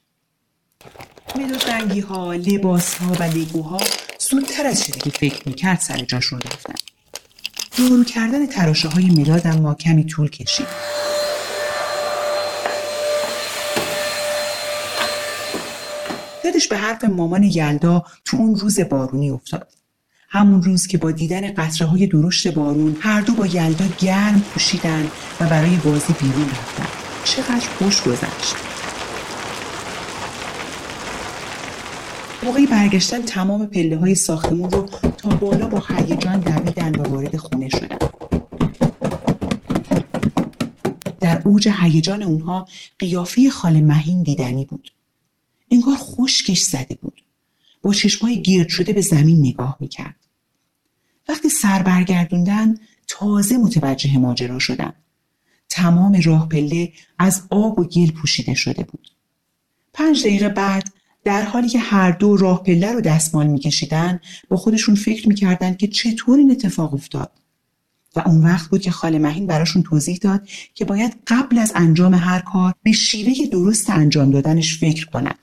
مداد 1.36 1.70
رنگی 1.70 2.00
ها 2.00 2.32
لباس 2.32 2.94
ها 2.94 3.12
و 3.12 3.22
لگوها 3.22 3.80
زودتر 4.18 4.66
از 4.66 4.84
چیزی 4.84 5.00
که 5.00 5.10
فکر 5.10 5.48
می‌کرد 5.48 5.80
سر 5.80 5.98
جاشون 5.98 6.40
رفتن. 6.40 6.74
دورو 7.76 8.04
کردن 8.04 8.46
تراشه 8.46 8.88
های 8.88 9.06
مداد 9.06 9.46
اما 9.46 9.74
کمی 9.74 10.04
طول 10.04 10.30
کشید. 10.30 10.66
یادش 16.44 16.68
به 16.68 16.76
حرف 16.76 17.04
مامان 17.04 17.42
یلدا 17.42 18.04
تو 18.24 18.36
اون 18.36 18.56
روز 18.56 18.80
بارونی 18.80 19.30
افتاد. 19.30 19.68
همون 20.28 20.62
روز 20.62 20.86
که 20.86 20.98
با 20.98 21.10
دیدن 21.10 21.54
قطره 21.54 21.86
های 21.86 22.06
درشت 22.06 22.54
بارون 22.54 22.96
هر 23.00 23.20
دو 23.20 23.32
با 23.32 23.46
یلدا 23.46 23.84
گرم 23.98 24.40
پوشیدن 24.40 25.10
و 25.40 25.46
برای 25.46 25.76
بازی 25.76 26.12
بیرون 26.12 26.48
رفتن. 26.50 27.03
چقدر 27.24 27.68
خوش 27.78 28.02
گذشت. 28.02 28.54
موقعی 32.42 32.66
برگشتن 32.66 33.22
تمام 33.22 33.66
پله 33.66 33.98
های 33.98 34.14
ساختمون 34.14 34.70
رو 34.70 34.88
تا 35.18 35.28
بالا 35.28 35.66
با 35.66 35.82
هیجان 35.88 36.40
دویدن 36.40 36.94
و 36.94 37.02
وارد 37.02 37.36
خونه 37.36 37.68
شدن. 37.68 37.98
در 41.20 41.42
اوج 41.44 41.68
هیجان 41.68 42.22
اونها 42.22 42.68
قیافه 42.98 43.50
خاله 43.50 43.80
مهین 43.80 44.22
دیدنی 44.22 44.64
بود. 44.64 44.92
انگار 45.70 45.96
خشکش 45.96 46.60
زده 46.60 46.98
بود. 47.02 47.22
با 47.82 47.92
چشمای 47.92 48.42
گیرد 48.42 48.68
شده 48.68 48.92
به 48.92 49.00
زمین 49.00 49.38
نگاه 49.46 49.76
می‌کرد. 49.80 50.16
وقتی 51.28 51.48
سر 51.48 51.82
برگردوندن 51.82 52.74
تازه 53.08 53.56
متوجه 53.56 54.18
ماجرا 54.18 54.58
شدن. 54.58 54.92
تمام 55.74 56.20
راه 56.24 56.48
پله 56.48 56.92
از 57.18 57.42
آب 57.50 57.78
و 57.78 57.84
گل 57.84 58.10
پوشیده 58.10 58.54
شده 58.54 58.82
بود. 58.82 59.10
پنج 59.92 60.20
دقیقه 60.20 60.48
بعد 60.48 60.90
در 61.24 61.42
حالی 61.42 61.68
که 61.68 61.78
هر 61.78 62.10
دو 62.10 62.36
راه 62.36 62.62
پله 62.62 62.92
رو 62.92 63.00
دستمال 63.00 63.46
میکشیدن 63.46 64.20
با 64.48 64.56
خودشون 64.56 64.94
فکر 64.94 65.28
می‌کردن 65.28 65.74
که 65.74 65.86
چطور 65.86 66.38
این 66.38 66.50
اتفاق 66.50 66.94
افتاد. 66.94 67.32
و 68.16 68.22
اون 68.26 68.44
وقت 68.44 68.70
بود 68.70 68.80
که 68.80 68.90
خاله 68.90 69.18
مهین 69.18 69.46
براشون 69.46 69.82
توضیح 69.82 70.18
داد 70.20 70.48
که 70.74 70.84
باید 70.84 71.16
قبل 71.26 71.58
از 71.58 71.72
انجام 71.74 72.14
هر 72.14 72.40
کار 72.40 72.74
به 72.82 72.92
شیوه 72.92 73.46
درست 73.46 73.90
انجام 73.90 74.30
دادنش 74.30 74.78
فکر 74.78 75.06
کنن. 75.06 75.34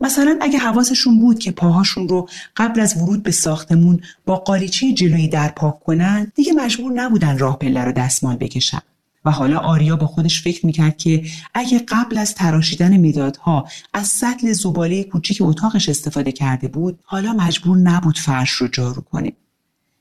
مثلا 0.00 0.38
اگه 0.40 0.58
حواسشون 0.58 1.20
بود 1.20 1.38
که 1.38 1.50
پاهاشون 1.50 2.08
رو 2.08 2.28
قبل 2.56 2.80
از 2.80 2.96
ورود 2.96 3.22
به 3.22 3.30
ساختمون 3.30 4.00
با 4.26 4.36
قالیچه 4.36 4.92
جلویی 4.92 5.28
در 5.28 5.48
پاک 5.48 5.80
کنن 5.80 6.32
دیگه 6.34 6.52
مجبور 6.52 6.92
نبودن 6.92 7.38
راه 7.38 7.58
پله 7.58 7.84
رو 7.84 7.92
دستمال 7.92 8.36
بکشن. 8.36 8.82
و 9.24 9.30
حالا 9.30 9.58
آریا 9.58 9.96
با 9.96 10.06
خودش 10.06 10.42
فکر 10.42 10.66
می‌کرد 10.66 10.96
که 10.96 11.24
اگه 11.54 11.78
قبل 11.88 12.18
از 12.18 12.34
تراشیدن 12.34 13.08
مدادها 13.08 13.68
از 13.94 14.06
سطل 14.06 14.52
زباله 14.52 15.04
کوچیک 15.04 15.38
اتاقش 15.40 15.88
استفاده 15.88 16.32
کرده 16.32 16.68
بود 16.68 16.98
حالا 17.04 17.32
مجبور 17.32 17.76
نبود 17.76 18.18
فرش 18.18 18.50
رو 18.50 18.68
جارو 18.68 19.02
کنه. 19.02 19.32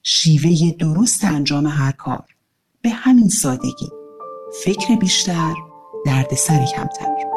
شیوه 0.03 0.71
درست 0.79 1.25
انجام 1.25 1.67
هر 1.67 1.91
کار. 1.91 2.23
به 2.81 2.89
همین 2.89 3.29
سادگی. 3.29 3.89
فکر 4.63 4.95
بیشتر 4.95 5.53
دردسر 6.05 6.65
کمتر. 6.65 7.30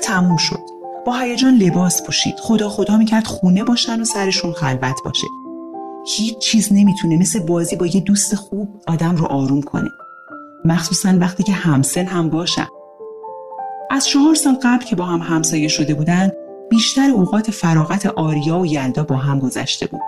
تموم 0.00 0.36
شد. 0.36 0.60
با 1.06 1.18
هیجان 1.18 1.54
لباس 1.54 2.02
پوشید. 2.02 2.34
خدا 2.38 2.68
خدا 2.68 2.96
می‌کرد 2.96 3.26
خونه 3.26 3.64
باشن 3.64 4.00
و 4.00 4.04
سرشون 4.04 4.52
خلوت 4.52 4.96
باشه. 5.04 5.26
هیچ 6.06 6.38
چیز 6.38 6.72
نمی‌تونه 6.72 7.16
مثل 7.16 7.38
بازی 7.46 7.76
با 7.76 7.86
یه 7.86 8.00
دوست 8.00 8.34
خوب 8.34 8.82
آدم 8.86 9.16
رو 9.16 9.26
آروم 9.26 9.62
کنه. 9.62 9.90
مخصوصا 10.64 11.14
وقتی 11.18 11.42
که 11.42 11.52
همسن 11.52 12.06
هم 12.06 12.30
باشن 12.30 12.66
از 13.90 14.06
چهار 14.06 14.34
سال 14.34 14.54
قبل 14.62 14.84
که 14.84 14.96
با 14.96 15.04
هم 15.04 15.20
همسایه 15.20 15.68
شده 15.68 15.94
بودند 15.94 16.32
بیشتر 16.70 17.10
اوقات 17.10 17.50
فراغت 17.50 18.06
آریا 18.06 18.58
و 18.58 18.66
یلدا 18.66 19.04
با 19.04 19.16
هم 19.16 19.38
گذشته 19.38 19.86
بود. 19.86 20.00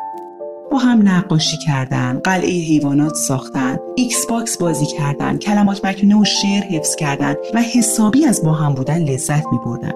با 0.72 0.78
هم 0.78 1.08
نقاشی 1.08 1.56
کردن، 1.66 2.20
قلعه 2.24 2.50
حیوانات 2.50 3.14
ساختن، 3.14 3.78
Xbox 3.96 4.58
بازی 4.58 4.86
کردن، 4.86 5.38
کلمات 5.38 5.84
مکنونه 5.84 6.20
و 6.20 6.24
شعر 6.24 6.62
حفظ 6.62 6.96
کردن 6.96 7.34
و 7.54 7.62
حسابی 7.62 8.24
از 8.24 8.42
با 8.42 8.52
هم 8.52 8.74
بودن 8.74 9.04
لذت 9.04 9.46
می 9.52 9.58
بردن. 9.64 9.92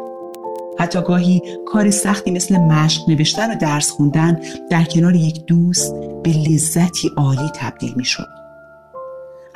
حتی 0.78 1.02
گاهی 1.02 1.42
کار 1.66 1.90
سختی 1.90 2.30
مثل 2.30 2.56
مشق 2.56 3.08
نوشتن 3.08 3.50
و 3.50 3.58
درس 3.58 3.90
خوندن 3.90 4.40
در 4.70 4.84
کنار 4.84 5.14
یک 5.14 5.44
دوست 5.46 5.94
به 6.22 6.30
لذتی 6.30 7.10
عالی 7.16 7.50
تبدیل 7.54 7.92
می 7.96 8.04
شد. 8.04 8.28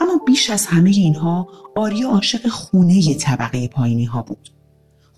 اما 0.00 0.20
بیش 0.26 0.50
از 0.50 0.66
همه 0.66 0.90
اینها 0.90 1.48
آریا 1.76 2.08
عاشق 2.08 2.48
خونه 2.48 3.14
طبقه 3.14 3.68
پایینی 3.68 4.04
ها 4.04 4.22
بود. 4.22 4.50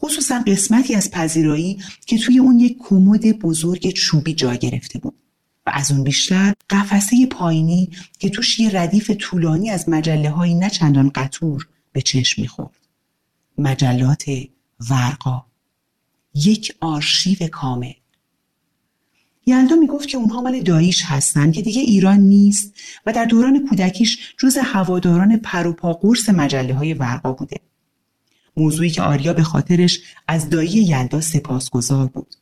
خصوصا 0.03 0.41
قسمتی 0.47 0.95
از 0.95 1.11
پذیرایی 1.11 1.79
که 2.07 2.19
توی 2.19 2.39
اون 2.39 2.61
یک 2.61 2.77
کمد 2.89 3.39
بزرگ 3.39 3.91
چوبی 3.91 4.35
جا 4.35 4.55
گرفته 4.55 4.99
بود. 4.99 5.22
و 5.67 5.71
از 5.75 5.93
اون 5.93 6.05
بیشتر 6.05 6.55
قفسه 6.71 7.27
پایینی 7.27 7.91
که 8.19 8.31
توش 8.31 8.61
یه 8.61 8.71
ردیف 8.71 9.11
طولانی 9.11 9.71
از 9.71 9.89
مجله 9.89 10.31
های 10.31 10.55
نه 10.55 10.71
چندان 10.71 11.11
قطور 11.15 11.69
به 11.93 12.01
چشم 12.01 12.43
می‌خورد. 12.43 12.89
مجلات 13.59 14.25
ورقا 14.91 15.45
یک 16.35 16.77
آرشیو 16.81 17.49
کامل 17.53 17.93
یلدا 19.47 19.77
می‌گفت 19.77 20.09
که 20.09 20.19
اونها 20.19 20.41
مال 20.41 20.61
داییش 20.61 21.03
هستن 21.05 21.53
که 21.53 21.63
دیگه 21.63 21.81
ایران 21.81 22.21
نیست 22.21 22.75
و 23.07 23.13
در 23.13 23.25
دوران 23.25 23.67
کودکیش 23.69 24.35
جز 24.39 24.59
هواداران 24.59 25.37
پروپا 25.37 25.93
قرص 25.93 26.29
مجله 26.29 26.75
های 26.75 26.95
ورقا 26.95 27.33
بوده. 27.33 27.61
موضوعی 28.57 28.91
که 28.91 29.03
آریا 29.03 29.33
به 29.33 29.43
خاطرش 29.43 30.01
از 30.29 30.51
دایی 30.51 30.71
یلدا 30.71 31.21
سپاسگزار 31.21 32.07
بود. 32.07 32.35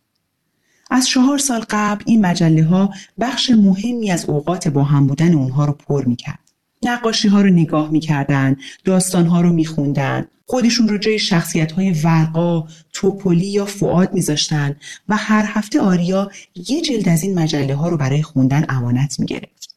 از 0.90 1.08
چهار 1.08 1.38
سال 1.38 1.64
قبل 1.70 2.02
این 2.06 2.26
مجله 2.26 2.64
ها 2.64 2.94
بخش 3.20 3.50
مهمی 3.50 4.10
از 4.10 4.24
اوقات 4.24 4.68
با 4.68 4.84
هم 4.84 5.06
بودن 5.06 5.34
اونها 5.34 5.64
رو 5.64 5.72
پر 5.72 6.04
می‌کرد. 6.04 6.38
نقاشی 6.82 7.28
ها 7.28 7.42
رو 7.42 7.50
نگاه 7.50 7.90
می‌کردن، 7.90 8.56
داستان 8.84 9.26
ها 9.26 9.40
رو 9.40 9.52
میخوندن، 9.52 10.26
خودشون 10.46 10.88
رو 10.88 10.98
جای 10.98 11.18
شخصیت 11.18 11.72
های 11.72 11.90
ورقا، 11.90 12.68
توپولی 12.92 13.46
یا 13.46 13.64
فعاد 13.64 14.14
میذاشتن 14.14 14.76
و 15.08 15.16
هر 15.16 15.44
هفته 15.46 15.80
آریا 15.80 16.30
یه 16.68 16.80
جلد 16.80 17.08
از 17.08 17.22
این 17.22 17.38
مجله 17.38 17.74
ها 17.74 17.88
رو 17.88 17.96
برای 17.96 18.22
خوندن 18.22 18.64
امانت 18.68 19.20
می‌گرفت. 19.20 19.74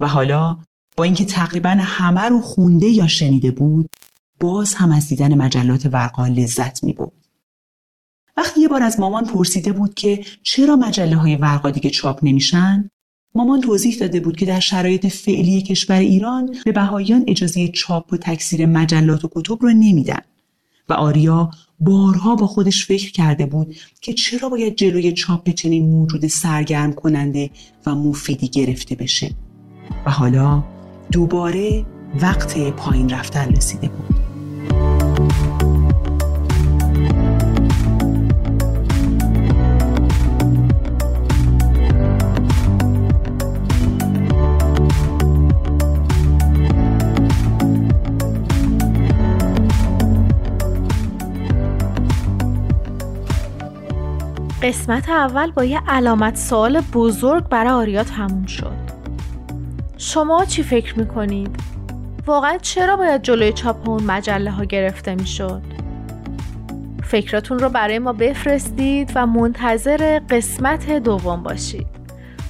و 0.00 0.08
حالا 0.08 0.58
با 0.96 1.04
اینکه 1.04 1.24
تقریبا 1.24 1.76
همه 1.80 2.20
رو 2.20 2.40
خونده 2.40 2.86
یا 2.86 3.06
شنیده 3.06 3.50
بود 3.50 3.90
باز 4.40 4.74
هم 4.74 4.92
از 4.92 5.08
دیدن 5.08 5.34
مجلات 5.34 5.86
ورقا 5.86 6.26
لذت 6.26 6.84
می‌برد. 6.84 7.21
وقتی 8.36 8.60
یه 8.60 8.68
بار 8.68 8.82
از 8.82 9.00
مامان 9.00 9.24
پرسیده 9.24 9.72
بود 9.72 9.94
که 9.94 10.24
چرا 10.42 10.76
مجله 10.76 11.16
های 11.16 11.36
ورقا 11.36 11.70
دیگه 11.70 11.90
چاپ 11.90 12.20
نمیشن 12.22 12.88
مامان 13.34 13.60
توضیح 13.60 13.96
داده 13.98 14.20
بود 14.20 14.36
که 14.36 14.46
در 14.46 14.60
شرایط 14.60 15.06
فعلی 15.06 15.62
کشور 15.62 15.98
ایران 15.98 16.56
به 16.64 16.72
بهاییان 16.72 17.24
اجازه 17.26 17.68
چاپ 17.68 18.12
و 18.12 18.16
تکثیر 18.16 18.66
مجلات 18.66 19.24
و 19.24 19.30
کتب 19.34 19.58
رو 19.60 19.70
نمیدن. 19.70 20.20
و 20.88 20.92
آریا 20.92 21.50
بارها 21.80 22.36
با 22.36 22.46
خودش 22.46 22.86
فکر 22.86 23.12
کرده 23.12 23.46
بود 23.46 23.76
که 24.00 24.12
چرا 24.12 24.48
باید 24.48 24.76
جلوی 24.76 25.12
چاپ 25.12 25.50
چنین 25.50 25.90
موجود 25.90 26.26
سرگرم 26.26 26.92
کننده 26.92 27.50
و 27.86 27.94
مفیدی 27.94 28.48
گرفته 28.48 28.94
بشه. 28.94 29.30
و 30.06 30.10
حالا 30.10 30.64
دوباره 31.12 31.86
وقت 32.20 32.58
پایین 32.70 33.08
رفتن 33.08 33.52
رسیده 33.52 33.88
بود. 33.88 34.22
قسمت 54.62 55.08
اول 55.08 55.50
با 55.50 55.64
یه 55.64 55.80
علامت 55.88 56.36
سوال 56.36 56.80
بزرگ 56.80 57.48
برای 57.48 57.72
آریا 57.72 58.04
تموم 58.04 58.46
شد 58.46 58.76
شما 59.96 60.44
چی 60.44 60.62
فکر 60.62 60.98
می‌کنید؟ 60.98 61.56
واقعا 62.26 62.58
چرا 62.58 62.96
باید 62.96 63.22
جلوی 63.22 63.52
چاپ 63.52 63.88
اون 63.88 64.02
مجله 64.02 64.50
ها 64.50 64.64
گرفته 64.64 65.14
می‌شد؟ 65.14 65.62
فکراتون 67.02 67.58
رو 67.58 67.68
برای 67.68 67.98
ما 67.98 68.12
بفرستید 68.12 69.12
و 69.14 69.26
منتظر 69.26 70.20
قسمت 70.30 70.90
دوم 70.90 71.42
باشید 71.42 71.86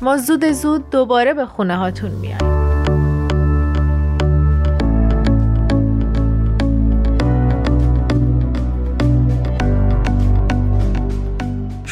ما 0.03 0.16
زود 0.16 0.44
زود 0.44 0.90
دوباره 0.90 1.35
به 1.35 1.46
خونه 1.46 1.77
هاتون 1.77 2.11
میایم 2.11 2.52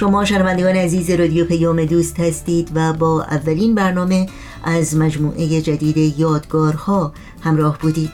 شما 0.00 0.24
شنوندگان 0.24 0.76
عزیز 0.76 1.10
رادیو 1.10 1.44
پیام 1.44 1.84
دوست 1.84 2.20
هستید 2.20 2.70
و 2.74 2.92
با 2.92 3.22
اولین 3.22 3.74
برنامه 3.74 4.26
از 4.64 4.96
مجموعه 4.96 5.60
جدید 5.60 6.18
یادگارها 6.18 7.12
همراه 7.40 7.78
بودید. 7.78 8.10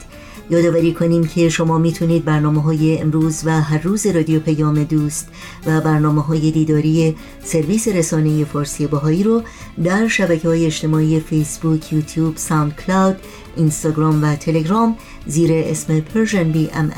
یادآوری 0.50 0.94
کنیم 0.94 1.26
که 1.26 1.48
شما 1.48 1.78
می‌تونید 1.78 2.24
برنامه 2.24 2.62
های 2.62 2.98
امروز 2.98 3.42
و 3.44 3.60
هر 3.60 3.78
روز 3.78 4.06
رادیو 4.06 4.40
پیام 4.40 4.84
دوست 4.84 5.28
و 5.66 5.80
برنامه 5.80 6.22
های 6.22 6.50
دیداری 6.50 7.16
سرویس 7.44 7.88
رسانه 7.88 8.44
فارسی 8.44 8.86
بهایی 8.86 9.22
رو 9.22 9.42
در 9.84 10.08
شبکه 10.08 10.48
های 10.48 10.66
اجتماعی 10.66 11.20
فیسبوک، 11.20 11.92
یوتیوب، 11.92 12.36
ساوند 12.36 12.76
کلاود، 12.76 13.16
اینستاگرام 13.56 14.24
و 14.24 14.36
تلگرام 14.36 14.96
زیر 15.26 15.50
اسم 15.52 16.00
Persian 16.00 16.52
BM 16.52 16.92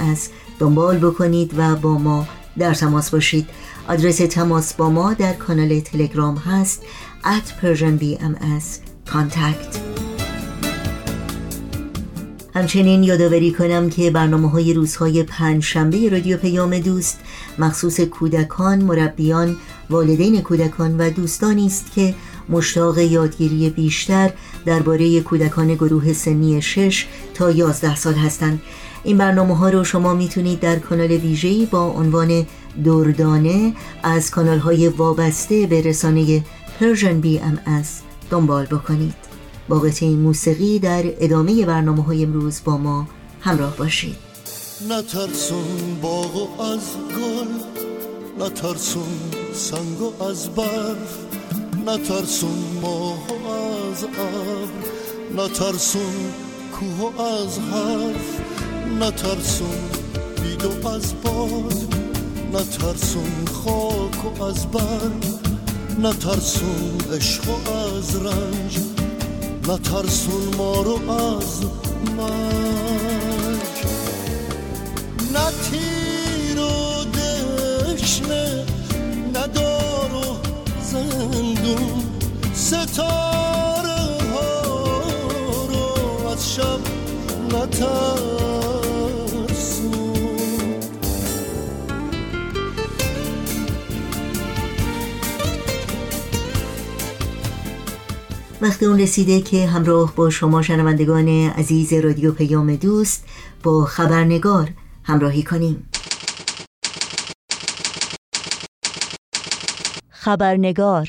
دنبال 0.58 0.98
بکنید 0.98 1.54
و 1.56 1.76
با 1.76 1.98
ما 1.98 2.26
در 2.58 2.74
تماس 2.74 3.10
باشید. 3.10 3.48
آدرس 3.88 4.16
تماس 4.16 4.74
با 4.74 4.90
ما 4.90 5.14
در 5.14 5.32
کانال 5.32 5.80
تلگرام 5.80 6.36
هست 6.36 6.82
at 7.24 7.64
persianbms 7.64 8.64
contact 9.12 9.78
همچنین 12.54 13.02
یادآوری 13.02 13.52
کنم 13.52 13.90
که 13.90 14.10
برنامه 14.10 14.50
های 14.50 14.74
روزهای 14.74 15.22
پنج 15.22 15.62
شنبه 15.62 16.08
رادیو 16.08 16.36
پیام 16.36 16.78
دوست 16.78 17.18
مخصوص 17.58 18.00
کودکان، 18.00 18.84
مربیان، 18.84 19.56
والدین 19.90 20.42
کودکان 20.42 20.96
و 20.98 21.10
دوستانی 21.10 21.66
است 21.66 21.92
که 21.94 22.14
مشتاق 22.48 22.98
یادگیری 22.98 23.70
بیشتر 23.70 24.30
درباره 24.66 25.20
کودکان 25.20 25.74
گروه 25.74 26.12
سنی 26.12 26.62
6 26.62 27.06
تا 27.34 27.50
11 27.50 27.96
سال 27.96 28.14
هستند. 28.14 28.62
این 29.04 29.18
برنامه 29.18 29.56
ها 29.56 29.68
رو 29.70 29.84
شما 29.84 30.14
می‌تونید 30.14 30.60
در 30.60 30.78
کانال 30.78 31.10
ویژه‌ای 31.10 31.66
با 31.66 31.82
عنوان 31.82 32.46
دردانه 32.84 33.72
از 34.02 34.30
کانال 34.30 34.58
های 34.58 34.88
وابسته 34.88 35.66
به 35.66 35.82
رسانه 35.82 36.44
Persian 36.80 37.20
BMS 37.20 38.00
دنبال 38.30 38.64
بکنید. 38.64 39.14
با 39.68 39.78
قطعه 39.78 40.08
موسیقی 40.08 40.78
در 40.78 41.04
ادامه 41.20 41.66
برنامه 41.66 42.02
های 42.02 42.24
امروز 42.24 42.60
با 42.64 42.76
ما 42.76 43.06
همراه 43.40 43.76
باشید. 43.76 44.16
نترسون 44.88 46.00
باغ 46.02 46.36
و 46.36 46.62
از 46.62 46.80
گل 47.16 47.48
نترسون 48.44 49.02
سنگ 49.52 50.00
و 50.00 50.24
از 50.24 50.48
برف 50.48 51.18
نترسون 51.86 52.64
ماه 52.82 53.28
و 53.28 53.48
از 53.48 54.04
ابر 54.04 54.68
نترسون 55.36 56.32
کوه 56.72 57.22
از 57.22 57.58
حرف 57.58 58.40
نترسون 59.00 59.78
بید 60.42 60.64
و 60.64 60.88
از 60.88 61.14
باد. 61.22 61.97
نترسون 62.52 63.44
خاک 63.64 64.40
و 64.40 64.42
از 64.42 64.66
برگ 64.66 65.24
نترسون 65.98 67.00
عشق 67.16 67.48
و 67.48 67.70
از 67.70 68.16
رنج 68.16 68.78
نترسون 69.68 70.56
ما 70.58 70.82
رو 70.82 71.10
از 71.10 71.62
مرگ. 72.16 73.78
نه 75.32 75.50
تیر 75.70 76.60
و 76.60 77.04
دشنه 77.04 78.64
ندار 79.34 80.14
و 80.14 80.36
زندون 80.82 82.02
ستاره 82.54 83.98
ها 84.34 84.62
رو 85.68 86.28
از 86.28 86.54
شب 86.54 86.80
نترسون 87.52 88.67
وقت 98.62 98.82
اون 98.82 99.00
رسیده 99.00 99.40
که 99.40 99.66
همراه 99.66 100.14
با 100.14 100.30
شما 100.30 100.62
شنوندگان 100.62 101.28
عزیز 101.28 101.92
رادیو 101.92 102.32
پیام 102.32 102.76
دوست 102.76 103.24
با 103.62 103.84
خبرنگار 103.84 104.70
همراهی 105.02 105.42
کنیم. 105.42 105.88
خبرنگار 110.10 111.08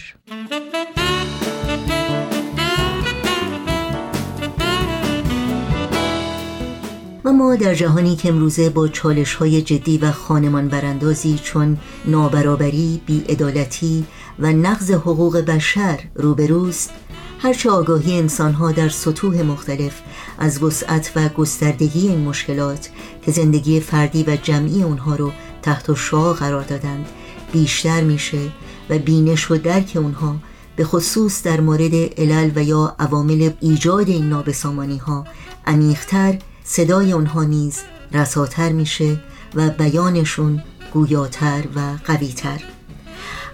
و 7.25 7.31
ما 7.33 7.55
در 7.55 7.73
جهانی 7.73 8.15
که 8.15 8.29
امروزه 8.29 8.69
با 8.69 8.87
چالش 8.87 9.35
های 9.35 9.61
جدی 9.61 9.97
و 9.97 10.11
خانمان 10.11 10.67
براندازی 10.67 11.39
چون 11.43 11.77
نابرابری، 12.05 13.01
بیعدالتی 13.05 14.05
و 14.39 14.51
نقض 14.51 14.91
حقوق 14.91 15.37
بشر 15.37 15.99
روبروست 16.15 16.93
هرچه 17.41 17.69
آگاهی 17.69 18.17
انسانها 18.17 18.71
در 18.71 18.89
سطوح 18.89 19.41
مختلف 19.41 20.01
از 20.37 20.63
وسعت 20.63 21.11
و 21.15 21.29
گستردگی 21.29 22.07
این 22.07 22.19
مشکلات 22.19 22.89
که 23.21 23.31
زندگی 23.31 23.79
فردی 23.79 24.23
و 24.23 24.35
جمعی 24.35 24.83
اونها 24.83 25.15
رو 25.15 25.31
تحت 25.61 25.93
شعا 25.93 26.33
قرار 26.33 26.63
دادند 26.63 27.05
بیشتر 27.51 28.01
میشه 28.01 28.51
و 28.89 28.99
بینش 28.99 29.51
و 29.51 29.57
درک 29.57 29.91
اونها 29.95 30.35
به 30.75 30.83
خصوص 30.85 31.43
در 31.43 31.61
مورد 31.61 31.93
علل 31.93 32.51
و 32.55 32.63
یا 32.63 32.95
عوامل 32.99 33.51
ایجاد 33.61 34.09
این 34.09 34.29
نابسامانی 34.29 34.97
ها 34.97 35.25
عمیقتر 35.67 36.39
صدای 36.63 37.11
اونها 37.11 37.43
نیز 37.43 37.79
رساتر 38.11 38.71
میشه 38.71 39.19
و 39.55 39.69
بیانشون 39.69 40.63
گویاتر 40.93 41.63
و 41.75 41.79
قویتر. 42.05 42.63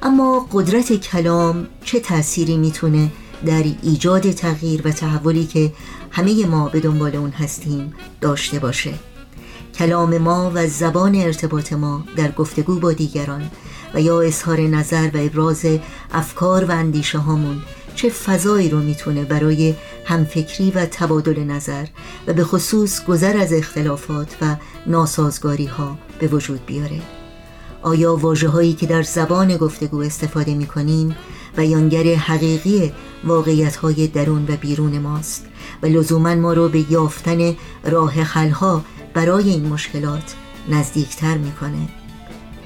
اما 0.02 0.48
قدرت 0.52 0.94
کلام 0.94 1.68
چه 1.84 2.00
تأثیری 2.00 2.58
می‌تونه 2.58 3.12
در 3.46 3.64
ایجاد 3.84 4.32
تغییر 4.32 4.82
و 4.86 4.92
تحولی 4.92 5.46
که 5.46 5.74
همه 6.12 6.46
ما 6.46 6.70
به 6.70 6.80
دنبال 6.80 7.16
اون 7.16 7.30
هستیم 7.30 7.94
داشته 8.22 8.60
باشه. 8.60 8.94
کلام 9.76 10.18
ما 10.18 10.52
و 10.54 10.68
زبان 10.68 11.16
ارتباط 11.16 11.74
ما 11.74 12.04
در 12.16 12.32
گفتگو 12.32 12.80
با 12.80 12.92
دیگران 12.92 13.52
و 13.94 14.02
یا 14.02 14.22
اظهار 14.22 14.60
نظر 14.60 15.10
و 15.14 15.18
ابراز 15.18 15.66
افکار 16.14 16.66
و 16.66 16.72
اندیشه 16.72 17.18
هامون 17.18 17.62
چه 17.96 18.10
فضایی 18.10 18.70
رو 18.70 18.80
می‌تونه 18.80 19.24
برای 19.24 19.76
همفکری 20.06 20.72
و 20.72 20.86
تبادل 20.86 21.44
نظر 21.44 21.86
و 22.28 22.34
به 22.34 22.44
خصوص 22.44 23.06
گذر 23.06 23.38
از 23.38 23.54
اختلافات 23.54 24.36
و 24.42 24.56
ناسازگاری 24.88 25.66
ها 25.66 25.98
به 26.20 26.28
وجود 26.28 26.66
بیاره. 26.66 27.02
آیا 27.82 28.16
واجه 28.16 28.48
هایی 28.48 28.74
که 28.74 28.86
در 28.86 29.04
زبان 29.04 29.58
گفتگو 29.58 30.02
استفاده 30.02 30.54
می 30.56 30.66
کنیم 30.66 31.16
بیانگر 31.58 32.16
حقیقی 32.16 32.94
واقعیت 33.26 33.76
های 33.76 34.08
درون 34.08 34.46
و 34.50 34.56
بیرون 34.56 35.00
ماست 35.00 35.46
و 35.84 35.86
لزوما 35.86 36.36
ما 36.36 36.54
رو 36.54 36.70
به 36.70 36.92
یافتن 36.92 37.56
راه 37.84 38.14
حلها 38.14 38.86
برای 39.14 39.50
این 39.50 39.68
مشکلات 39.68 40.36
نزدیکتر 40.70 41.38
می‌کنه. 41.38 41.88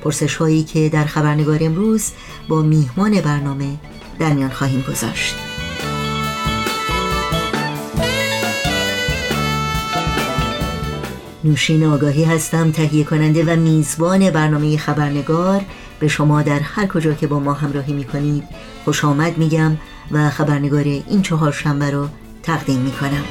پرسش 0.04 0.36
هایی 0.36 0.64
که 0.64 0.90
در 0.90 1.06
خبرنگار 1.06 1.60
امروز 1.62 2.12
با 2.48 2.62
میهمان 2.62 3.22
برنامه 3.22 3.76
در 4.20 4.34
میان 4.34 4.50
خواهیم 4.50 4.86
گذاشت. 4.90 5.36
نوشین 11.44 11.86
آگاهی 11.86 12.24
هستم 12.24 12.72
تهیه 12.72 13.04
کننده 13.04 13.54
و 13.54 13.60
میزبان 13.60 14.30
برنامه 14.30 14.78
خبرنگار. 14.78 15.62
به 16.00 16.08
شما 16.08 16.42
در 16.42 16.60
هر 16.60 16.88
کجا 16.88 17.14
که 17.14 17.28
با 17.28 17.40
ما 17.40 17.54
همراهی 17.54 17.94
می‌کنید 17.94 18.44
خوش 18.86 19.06
آمد 19.06 19.38
میگم. 19.38 19.78
و 20.12 20.30
خبرنگار 20.30 20.84
این 20.84 21.22
چهار 21.22 21.52
شنبه 21.52 21.92
رو 21.92 22.08
تقدیم 22.44 22.80
می‌کنم. 22.80 23.24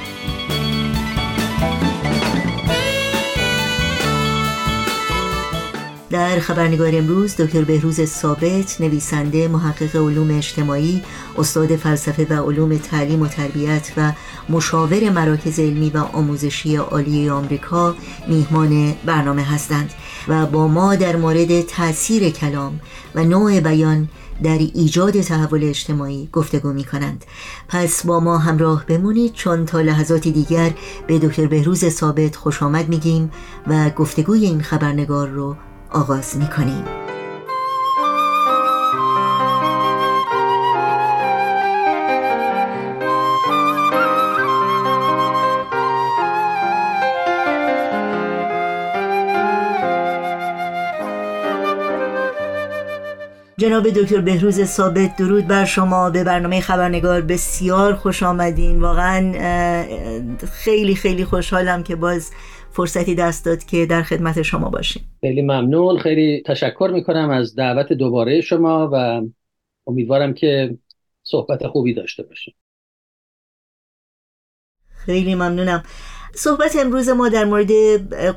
در 6.11 6.41
خبرنگار 6.41 6.91
امروز 6.95 7.37
دکتر 7.37 7.65
بهروز 7.65 8.05
ثابت 8.05 8.81
نویسنده 8.81 9.49
محقق 9.49 9.97
علوم 9.97 10.39
اجتماعی 10.39 11.03
استاد 11.39 11.77
فلسفه 11.77 12.27
و 12.31 12.43
علوم 12.51 12.77
تعلیم 12.77 13.23
و 13.23 13.27
تربیت 13.27 13.93
و 13.97 14.13
مشاور 14.49 15.11
مراکز 15.11 15.59
علمی 15.59 15.91
و 15.91 15.99
آموزشی 15.99 16.77
عالی 16.77 17.29
آمریکا 17.29 17.95
میهمان 18.29 18.95
برنامه 19.05 19.43
هستند. 19.43 19.91
و 20.29 20.47
با 20.47 20.69
ما 20.69 20.95
در 20.95 21.17
مورد 21.17 21.61
تاثیر 21.61 22.31
کلام 22.31 22.81
و 23.15 23.25
نوع 23.25 23.61
بیان 23.61 24.09
در 24.43 24.59
ایجاد 24.59 25.21
تحول 25.21 25.65
اجتماعی 25.65 26.29
گفتگو 26.33 26.73
می 26.73 26.85
کنند 26.85 27.25
پس 27.69 28.07
با 28.07 28.21
ما 28.21 28.39
همراه 28.39 28.87
بمونید 28.87 29.33
چون 29.33 29.67
تا 29.67 29.81
لحظاتی 29.81 30.33
دیگر 30.33 30.71
به 31.07 31.19
دکتر 31.19 31.47
بهروز 31.47 31.89
ثابت 31.89 32.37
خوش 32.37 32.63
آمد 32.63 32.89
میگیم 32.89 33.31
و 33.67 33.91
گفتگوی 33.91 34.45
این 34.45 34.63
خبرنگار 34.63 35.29
رو 35.29 35.57
آغاز 35.91 36.37
می 36.37 36.47
کنیم. 36.47 37.08
جناب 53.69 53.89
دکتر 53.89 54.21
بهروز 54.21 54.65
ثابت 54.65 55.17
درود 55.17 55.47
بر 55.47 55.65
شما. 55.65 56.11
به 56.11 56.25
برنامه 56.25 56.61
خبرنگار 56.61 57.21
بسیار 57.21 57.95
خوش 57.95 58.23
آمدین. 58.23 58.81
واقعا 58.81 59.33
خیلی 60.53 60.95
خیلی 60.95 61.25
خوشحالم 61.25 61.83
که 61.83 61.97
باز 61.97 62.31
فرصتی 62.73 63.15
دست 63.15 63.45
داد 63.45 63.65
که 63.65 63.87
در 63.87 64.03
خدمت 64.03 64.43
شما 64.43 64.71
باشیم. 64.71 65.19
خیلی 65.21 65.43
ممنون. 65.43 65.99
خیلی 65.99 66.43
تشکر 66.47 66.91
می‌کنم 66.95 67.31
از 67.31 67.55
دعوت 67.55 67.93
دوباره 67.93 68.41
شما 68.41 68.91
و 68.93 69.23
امیدوارم 69.87 70.35
که 70.35 70.79
صحبت 71.23 71.67
خوبی 71.67 71.95
داشته 71.95 72.23
باشیم. 72.23 72.55
خیلی 74.89 75.35
ممنونم. 75.35 75.83
صحبت 76.35 76.77
امروز 76.81 77.09
ما 77.09 77.29
در 77.29 77.45
مورد 77.45 77.71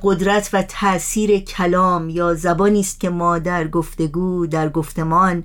قدرت 0.03 0.49
و 0.53 0.63
تاثیر 0.63 1.39
کلام 1.39 2.09
یا 2.09 2.33
زبانی 2.33 2.79
است 2.79 2.99
که 2.99 3.09
ما 3.09 3.39
در 3.39 3.67
گفتگو 3.67 4.47
در 4.47 4.69
گفتمان 4.69 5.43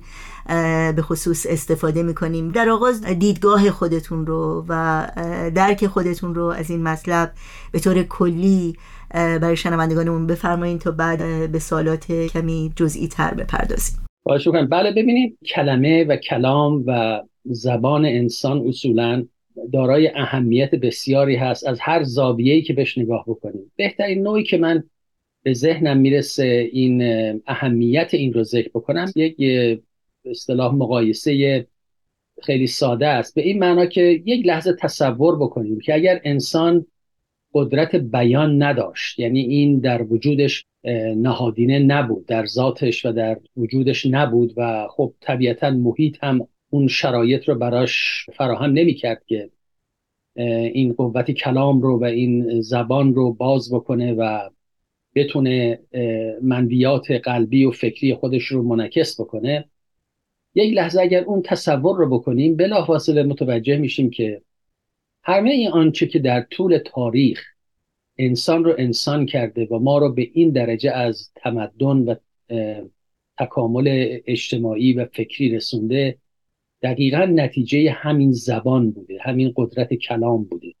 به 0.95 1.01
خصوص 1.01 1.45
استفاده 1.49 2.03
می‌کنیم. 2.03 2.51
در 2.51 2.69
آغاز 2.69 3.03
دیدگاه 3.03 3.71
خودتون 3.71 4.25
رو 4.25 4.65
و 4.69 5.07
درک 5.55 5.87
خودتون 5.87 6.35
رو 6.35 6.43
از 6.43 6.69
این 6.69 6.83
مطلب 6.83 7.31
به 7.71 7.79
طور 7.79 8.03
کلی 8.03 8.75
برای 9.13 9.57
شنوندگانمون 9.57 10.27
بفرمایید 10.27 10.81
تا 10.81 10.91
بعد 10.91 11.51
به 11.51 11.59
سالات 11.59 12.11
کمی 12.11 12.73
جزئی 12.75 13.07
تر 13.07 13.33
بپردازیم 13.33 13.97
بله 14.71 14.91
ببینید 14.91 15.37
کلمه 15.55 16.03
و 16.03 16.15
کلام 16.15 16.83
و 16.87 17.21
زبان 17.45 18.05
انسان 18.05 18.67
اصولا 18.67 19.25
دارای 19.73 20.07
اهمیت 20.15 20.75
بسیاری 20.75 21.35
هست 21.35 21.67
از 21.67 21.79
هر 21.79 22.03
زاویه‌ای 22.03 22.61
که 22.61 22.73
بهش 22.73 22.97
نگاه 22.97 23.23
بکنیم. 23.27 23.71
بهترین 23.75 24.23
نوعی 24.23 24.43
که 24.43 24.57
من 24.57 24.83
به 25.43 25.53
ذهنم 25.53 25.97
می‌رسه 25.97 26.69
این 26.71 27.01
اهمیت 27.47 28.13
این 28.13 28.33
رو 28.33 28.43
ذکر 28.43 28.69
بکنم 28.69 29.11
یک 29.15 29.37
اصطلاح 30.25 30.75
مقایسه 30.75 31.67
خیلی 32.43 32.67
ساده 32.67 33.07
است. 33.07 33.35
به 33.35 33.41
این 33.41 33.59
معنا 33.59 33.85
که 33.85 34.01
یک 34.25 34.45
لحظه 34.45 34.73
تصور 34.79 35.35
بکنیم 35.35 35.79
که 35.79 35.93
اگر 35.93 36.21
انسان 36.23 36.85
قدرت 37.53 37.95
بیان 37.95 38.63
نداشت 38.63 39.19
یعنی 39.19 39.39
این 39.39 39.79
در 39.79 40.03
وجودش 40.03 40.65
نهادینه 41.15 41.79
نبود 41.79 42.25
در 42.25 42.45
ذاتش 42.45 43.05
و 43.05 43.11
در 43.11 43.39
وجودش 43.57 44.05
نبود 44.05 44.53
و 44.57 44.87
خب 44.89 45.13
طبیعتا 45.21 45.71
محیط 45.71 46.17
هم 46.23 46.47
اون 46.69 46.87
شرایط 46.87 47.49
رو 47.49 47.55
براش 47.55 48.25
فراهم 48.35 48.71
نمی‌کرد 48.71 49.23
که 49.27 49.49
این 50.73 50.93
قوت 50.93 51.31
کلام 51.31 51.81
رو 51.81 51.99
و 51.99 52.03
این 52.03 52.61
زبان 52.61 53.15
رو 53.15 53.33
باز 53.33 53.73
بکنه 53.73 54.13
و 54.13 54.49
بتونه 55.15 55.79
منویات 56.41 57.11
قلبی 57.11 57.65
و 57.65 57.71
فکری 57.71 58.13
خودش 58.13 58.43
رو 58.43 58.63
منعکس 58.63 59.21
بکنه. 59.21 59.69
یک 60.55 60.73
لحظه 60.73 61.01
اگر 61.01 61.23
اون 61.23 61.41
تصور 61.41 61.97
رو 61.97 62.09
بکنیم 62.09 62.55
بلافاصله 62.55 63.23
متوجه 63.23 63.77
میشیم 63.77 64.09
که 64.09 64.41
همه 65.23 65.49
این 65.49 65.67
آنچه 65.67 66.07
که 66.07 66.19
در 66.19 66.41
طول 66.41 66.77
تاریخ 66.77 67.43
انسان 68.17 68.63
رو 68.63 68.75
انسان 68.77 69.25
کرده 69.25 69.65
و 69.65 69.79
ما 69.79 69.97
رو 69.97 70.13
به 70.13 70.29
این 70.33 70.49
درجه 70.49 70.91
از 70.91 71.31
تمدن 71.35 71.97
و 71.97 72.15
تکامل 73.39 74.17
اجتماعی 74.25 74.93
و 74.93 75.05
فکری 75.05 75.55
رسونده 75.55 76.17
دقیقا 76.81 77.25
نتیجه 77.25 77.91
همین 77.91 78.31
زبان 78.31 78.91
بوده 78.91 79.17
همین 79.21 79.53
قدرت 79.55 79.93
کلام 79.93 80.43
بوده 80.43 80.73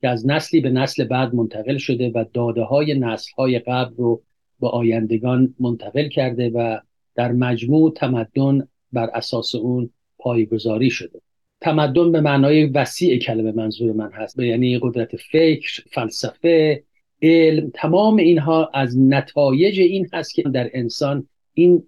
که 0.00 0.08
از 0.08 0.26
نسلی 0.26 0.60
به 0.60 0.70
نسل 0.70 1.04
بعد 1.04 1.34
منتقل 1.34 1.76
شده 1.76 2.10
و 2.14 2.24
داده 2.32 2.62
های 2.62 2.98
نسل 2.98 3.32
های 3.38 3.58
قبل 3.58 3.94
رو 3.96 4.22
به 4.60 4.68
آیندگان 4.68 5.54
منتقل 5.60 6.08
کرده 6.08 6.50
و 6.50 6.78
در 7.14 7.32
مجموع 7.32 7.92
تمدن 7.96 8.68
بر 8.92 9.10
اساس 9.14 9.54
اون 9.54 9.90
پایگذاری 10.18 10.90
شده. 10.90 11.20
تمدن 11.60 12.12
به 12.12 12.20
معنای 12.20 12.66
وسیع 12.66 13.18
کلمه 13.18 13.52
منظور 13.52 13.92
من 13.92 14.12
هست 14.12 14.38
یعنی 14.38 14.78
قدرت 14.78 15.16
فکر 15.16 15.82
فلسفه 15.90 16.84
علم 17.22 17.70
تمام 17.74 18.16
اینها 18.16 18.70
از 18.74 18.98
نتایج 18.98 19.80
این 19.80 20.08
هست 20.12 20.34
که 20.34 20.42
در 20.42 20.70
انسان 20.72 21.28
این 21.54 21.82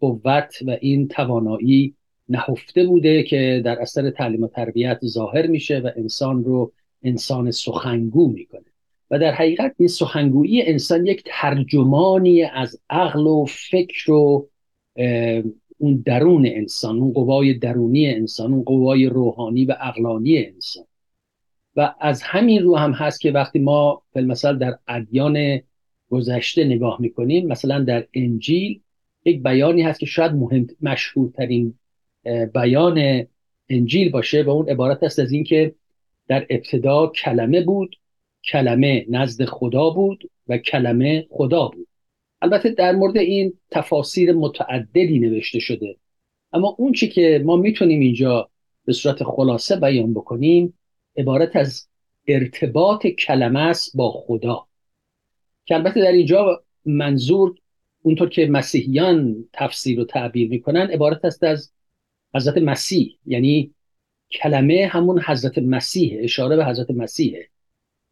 قوت 0.00 0.58
و 0.66 0.76
این 0.80 1.08
توانایی 1.08 1.94
نهفته 2.28 2.86
بوده 2.86 3.22
که 3.22 3.62
در 3.64 3.80
اثر 3.80 4.10
تعلیم 4.10 4.42
و 4.42 4.48
تربیت 4.48 4.98
ظاهر 5.06 5.46
میشه 5.46 5.78
و 5.78 5.90
انسان 5.96 6.44
رو 6.44 6.72
انسان 7.02 7.50
سخنگو 7.50 8.28
می‌کنه. 8.28 8.64
و 9.10 9.18
در 9.18 9.32
حقیقت 9.32 9.74
این 9.78 9.88
سخنگویی 9.88 10.62
انسان 10.62 11.06
یک 11.06 11.22
ترجمانی 11.26 12.42
از 12.42 12.80
عقل 12.90 13.26
و 13.26 13.44
فکر 13.44 14.12
و 14.12 14.48
اون 15.78 16.02
درون 16.06 16.46
انسان 16.46 16.98
اون 16.98 17.12
قوای 17.12 17.54
درونی 17.54 18.06
انسان 18.06 18.52
اون 18.52 18.62
قوای 18.62 19.06
روحانی 19.06 19.64
و 19.64 19.72
عقلانی 19.72 20.46
انسان. 20.46 20.84
و 21.76 21.94
از 22.00 22.22
همین 22.22 22.62
رو 22.62 22.76
هم 22.76 22.92
هست 22.92 23.20
که 23.20 23.30
وقتی 23.30 23.58
ما 23.58 24.02
مثلا 24.14 24.52
در 24.52 24.78
ادیان 24.88 25.60
گذشته 26.10 26.64
نگاه 26.64 27.00
می‌کنیم 27.00 27.46
مثلا 27.46 27.84
در 27.84 28.06
انجیل 28.14 28.80
یک 29.24 29.42
بیانی 29.42 29.82
هست 29.82 30.00
که 30.00 30.06
شاید 30.06 30.32
مهم 30.32 30.66
مشهورترین 30.80 31.74
بیان 32.54 33.26
انجیل 33.68 34.10
باشه 34.10 34.42
و 34.42 34.50
اون 34.50 34.68
عبارت 34.68 35.02
است 35.02 35.18
از 35.18 35.32
اینکه 35.32 35.74
در 36.28 36.46
ابتدا 36.50 37.06
کلمه 37.06 37.60
بود 37.60 37.96
کلمه 38.50 39.06
نزد 39.08 39.44
خدا 39.44 39.90
بود 39.90 40.30
و 40.48 40.58
کلمه 40.58 41.26
خدا 41.30 41.68
بود. 41.68 41.86
البته 42.42 42.70
در 42.70 42.92
مورد 42.92 43.16
این 43.16 43.52
تفاسیر 43.70 44.32
متعددی 44.32 45.18
نوشته 45.18 45.58
شده. 45.58 45.96
اما 46.52 46.76
اون 46.78 46.92
چی 46.92 47.08
که 47.08 47.42
ما 47.44 47.56
می‌تونیم 47.56 48.00
اینجا 48.00 48.48
به 48.84 48.92
صورت 48.92 49.24
خلاصه 49.24 49.76
بیان 49.76 50.14
بکنیم 50.14 50.78
عبارت 51.16 51.56
از 51.56 51.88
ارتباط 52.28 53.06
کلمه 53.06 53.60
است 53.60 53.96
با 53.96 54.10
خدا. 54.10 54.66
که 55.64 55.74
البته 55.74 56.00
در 56.00 56.12
اینجا 56.12 56.62
منظور 56.84 57.54
اونطور 58.02 58.28
که 58.28 58.46
مسیحیان 58.46 59.44
تفسیر 59.52 60.00
و 60.00 60.04
تعبیر 60.04 60.48
می‌کنن 60.48 60.90
عبارت 60.90 61.24
است 61.24 61.44
از 61.44 61.72
حضرت 62.34 62.58
مسیح. 62.58 63.16
یعنی 63.26 63.74
کلمه 64.30 64.86
همون 64.92 65.20
حضرت 65.26 65.58
مسیح 65.58 66.18
اشاره 66.20 66.56
به 66.56 66.66
حضرت 66.66 66.90
مسیحه 66.90 67.48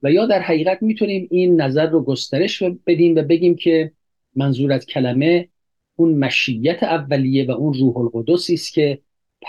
و 0.02 0.12
یا 0.12 0.26
در 0.26 0.40
حقیقت 0.42 0.82
می‌تونیم 0.82 1.28
این 1.30 1.60
نظر 1.60 1.86
رو 1.86 2.04
گسترش 2.04 2.62
بدیم 2.62 3.16
و 3.16 3.22
بگیم 3.22 3.56
که 3.56 3.92
منظور 4.36 4.72
از 4.72 4.86
کلمه 4.86 5.48
اون 5.96 6.14
مشیت 6.14 6.82
اولیه 6.82 7.46
و 7.46 7.50
اون 7.50 7.74
روح 7.74 7.96
القدسی 7.96 8.54
است 8.54 8.72
که 8.72 8.98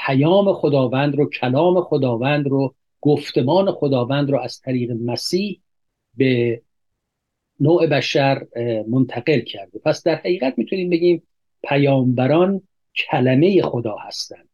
پیام 0.05 0.53
خداوند 0.53 1.15
رو 1.15 1.29
کلام 1.29 1.81
خداوند 1.81 2.47
رو 2.47 2.75
گفتمان 3.01 3.71
خداوند 3.71 4.31
رو 4.31 4.39
از 4.39 4.59
طریق 4.59 4.91
مسیح 4.91 5.61
به 6.17 6.61
نوع 7.59 7.87
بشر 7.87 8.45
منتقل 8.87 9.39
کرده. 9.39 9.79
پس 9.79 10.03
در 10.03 10.15
حقیقت 10.15 10.53
می‌تونیم 10.57 10.89
بگیم 10.89 11.23
پیامبران 11.63 12.61
کلمه 12.95 13.61
خدا 13.61 13.95
هستند. 13.97 14.49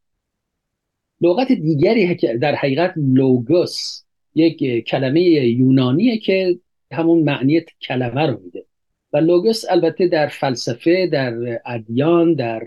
لغت 1.22 1.52
دیگری 1.52 2.16
در 2.16 2.56
حقیقت 2.56 2.94
لوگوس 2.98 4.04
یک 4.36 4.88
کلمه 4.88 5.22
یونانیه 5.22 6.18
که 6.18 6.60
همون 6.92 7.24
معنی 7.24 7.62
کلمه 7.82 8.22
رو 8.22 8.40
میده. 8.44 8.66
و 9.14 9.18
لوگوس 9.18 9.64
البته 9.70 10.08
در 10.08 10.28
فلسفه 10.28 11.08
در 11.08 11.62
ادیان 11.66 12.34
در 12.34 12.64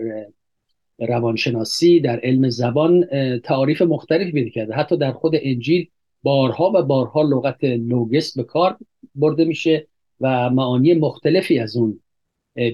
روانشناسی 0.99 1.99
در 1.99 2.19
علم 2.23 2.49
زبان 2.49 3.05
تعاریف 3.39 3.81
مختلفی 3.81 4.31
پیدا 4.31 4.49
کرده. 4.49 4.73
حتی 4.73 4.97
در 4.97 5.11
خود 5.11 5.33
انجیل 5.41 5.87
بارها 6.23 6.71
و 6.75 6.81
بارها 6.81 7.21
لغت 7.21 7.63
لوگس 7.63 8.37
به 8.37 8.43
کار 8.43 8.77
برده 9.15 9.45
میشه 9.45 9.87
و 10.21 10.49
معانی 10.49 10.93
مختلفی 10.93 11.59
از 11.59 11.77
اون 11.77 11.99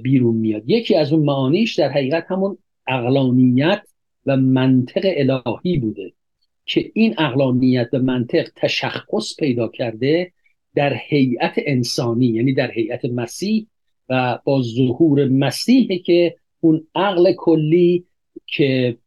بیرون 0.04 0.36
میاد. 0.36 0.64
یکی 0.66 0.96
از 0.96 1.14
اون 1.14 1.26
معانیش 1.26 1.80
در 1.80 1.90
حقیقت 1.90 2.26
همون 2.28 2.58
اقلانیت 2.88 3.82
و 4.30 4.38
منطق 4.38 5.02
الهی 5.04 5.78
بوده 5.78 6.14
که 6.66 6.92
این 6.94 7.16
اقلانیت 7.18 7.90
و 7.94 8.00
منطق 8.00 8.50
تشخص 8.56 9.36
پیدا 9.40 9.68
کرده 9.68 10.32
در 10.76 10.94
هیئت 11.08 11.54
انسانی 11.58 12.26
یعنی 12.26 12.54
در 12.54 12.72
هیئت 12.72 13.06
مسیح 13.06 13.68
و 14.10 14.40
با 14.44 14.62
ظهور 14.62 15.28
مسیحه 15.28 15.98
که 15.98 16.36
اون 16.60 16.88
عقل 16.96 17.34
کلی 17.34 18.06
که 18.46 18.98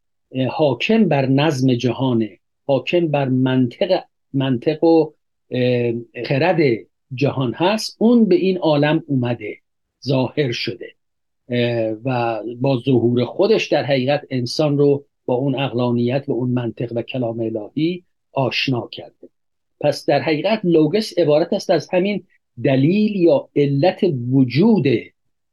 حاکم 0.50 1.08
بر 1.08 1.26
نظم 1.26 1.74
جهانه 1.74 2.38
حاکم 2.66 3.08
بر 3.08 3.28
منطق 3.28 4.00
منطق 4.32 4.84
و 4.84 5.12
خرد 6.26 6.60
جهان 7.14 7.54
هست 7.54 7.96
اون 7.98 8.24
به 8.24 8.34
این 8.34 8.58
عالم 8.58 9.04
اومده 9.06 9.56
ظاهر 10.04 10.52
شده 10.52 10.94
و 12.04 12.40
با 12.60 12.78
ظهور 12.84 13.24
خودش 13.24 13.68
در 13.68 13.84
حقیقت 13.84 14.22
انسان 14.30 14.78
رو 14.78 15.04
با 15.26 15.34
اون 15.34 15.54
اقلانیت 15.54 16.24
و 16.28 16.32
اون 16.32 16.50
منطق 16.50 16.92
و 16.96 17.02
کلام 17.02 17.40
الهی 17.40 18.04
آشنا 18.32 18.88
کرده. 18.92 19.28
پس 19.80 20.06
در 20.06 20.20
حقیقت 20.20 20.60
لوگس 20.64 21.18
عبارت 21.18 21.52
است 21.52 21.70
از 21.70 21.88
همین 21.92 22.24
دلیل 22.64 23.16
یا 23.16 23.48
علت 23.56 24.00
وجود 24.30 24.86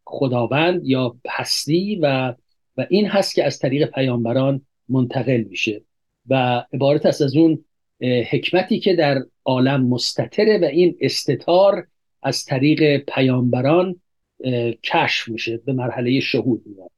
خداوند 0.05 0.85
یا 0.85 1.15
هستی 1.29 1.95
و 1.95 2.35
و 2.77 2.85
این 2.89 3.07
هست 3.07 3.35
که 3.35 3.43
از 3.43 3.59
طریق 3.59 3.91
پیامبران 3.91 4.61
منتقل 4.89 5.43
میشه. 5.49 5.81
و 6.29 6.65
عبارت 6.73 7.05
است 7.05 7.21
از 7.21 7.35
اون 7.35 7.65
حکمتی 8.31 8.79
که 8.79 8.95
در 8.95 9.25
عالم 9.45 9.87
مستطره 9.87 10.57
و 10.57 10.65
این 10.65 10.97
استتار 11.01 11.87
از 12.23 12.45
طریق 12.45 12.97
پیامبران 12.97 14.01
کشف 14.83 15.27
میشه 15.27 15.57
به 15.57 15.73
مرحله 15.73 16.19
شهود 16.19 16.63
میاد. 16.65 16.91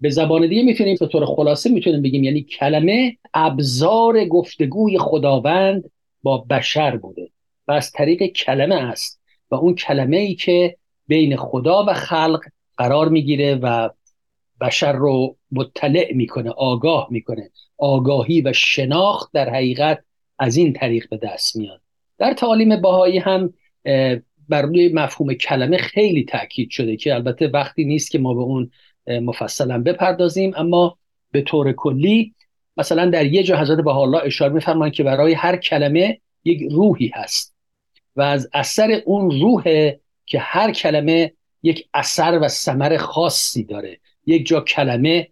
به 0.00 0.10
زبان 0.10 0.46
دیگه 0.46 0.62
می‌تونیم 0.62 0.96
به 1.00 1.06
طور 1.06 1.26
خلاصه 1.26 1.70
می‌تونیم 1.70 2.02
بگیم 2.02 2.24
یعنی 2.24 2.42
کلمه 2.42 3.16
ابزار 3.34 4.24
گفتگوی 4.24 4.98
خداوند 4.98 5.90
با 6.22 6.38
بشر 6.38 6.96
بوده 6.96 7.30
و 7.68 7.72
از 7.72 7.92
طریق 7.92 8.22
کلمه 8.26 8.74
است 8.74 9.20
و 9.50 9.54
اون 9.54 9.74
کلمه 9.74 10.16
ای 10.16 10.34
که 10.34 10.76
بین 11.06 11.36
خدا 11.36 11.84
و 11.88 11.94
خلق 11.94 12.40
قرار 12.76 13.08
می‌گیره 13.08 13.54
و 13.54 13.88
بشر 14.60 14.92
رو 14.92 15.36
مطلع 15.52 16.14
می‌کنه 16.14 16.50
آگاه 16.50 17.08
می‌کنه. 17.10 17.50
آگاهی 17.78 18.40
و 18.40 18.52
شناخت 18.52 19.32
در 19.32 19.50
حقیقت 19.50 20.04
از 20.38 20.56
این 20.56 20.72
طریق 20.72 21.08
به 21.10 21.16
دست 21.16 21.56
میاد. 21.56 21.80
در 22.18 22.34
تعالیم 22.34 22.80
باهایی 22.80 23.18
هم 23.18 23.54
بر 24.48 24.62
روی 24.62 24.88
مفهوم 24.88 25.34
کلمه 25.34 25.76
خیلی 25.76 26.24
تاکید 26.24 26.70
شده 26.70 26.96
که 26.96 27.14
البته 27.14 27.48
وقتی 27.48 27.84
نیست 27.84 28.10
که 28.10 28.18
ما 28.18 28.34
به 28.34 28.40
اون 28.40 28.70
مفصلا 29.08 29.78
بپردازیم. 29.82 30.52
اما 30.56 30.98
به 31.30 31.42
طور 31.42 31.72
کلی 31.72 32.34
مثلا 32.76 33.10
در 33.10 33.26
یه 33.26 33.42
جا 33.42 33.56
حضرت 33.56 33.86
الله 33.86 34.22
اشاره 34.24 34.52
میفرمایند 34.52 34.94
که 34.94 35.02
برای 35.02 35.32
هر 35.32 35.56
کلمه 35.56 36.20
یک 36.44 36.62
روحی 36.70 37.12
هست 37.14 37.54
و 38.16 38.22
از 38.22 38.48
اثر 38.52 39.02
اون 39.04 39.40
روح 39.40 39.62
که 40.26 40.38
هر 40.38 40.72
کلمه 40.72 41.32
یک 41.62 41.88
اثر 41.94 42.38
و 42.42 42.48
ثمر 42.48 42.96
خاصی 42.96 43.64
داره. 43.64 43.98
یک 44.26 44.46
جا 44.46 44.60
کلمه 44.60 45.28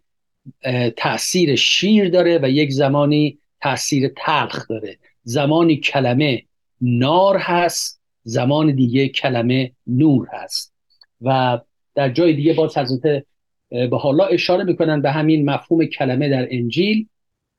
تاثیر 0.96 1.54
شیر 1.54 2.08
داره 2.08 2.38
و 2.42 2.48
یک 2.50 2.70
زمانی 2.72 3.38
تاثیر 3.60 4.12
تلخ 4.16 4.68
داره. 4.68 4.98
زمانی 5.22 5.76
کلمه 5.76 6.42
نار 6.80 7.38
هست 7.38 8.00
زمان 8.22 8.74
دیگه 8.74 9.08
کلمه 9.08 9.72
نور 9.87 10.28
هست. 10.32 10.74
و 11.20 11.60
در 11.94 12.10
جای 12.10 12.32
دیگه 12.32 12.52
باز 12.52 12.78
حضرت 12.78 13.26
به 13.74 13.98
حالا 13.98 14.24
اشاره 14.24 14.64
می‌کنن 14.64 15.02
به 15.02 15.10
همین 15.10 15.50
مفهوم 15.50 15.84
کلمه 15.84 16.28
در 16.28 16.48
انجیل 16.50 17.06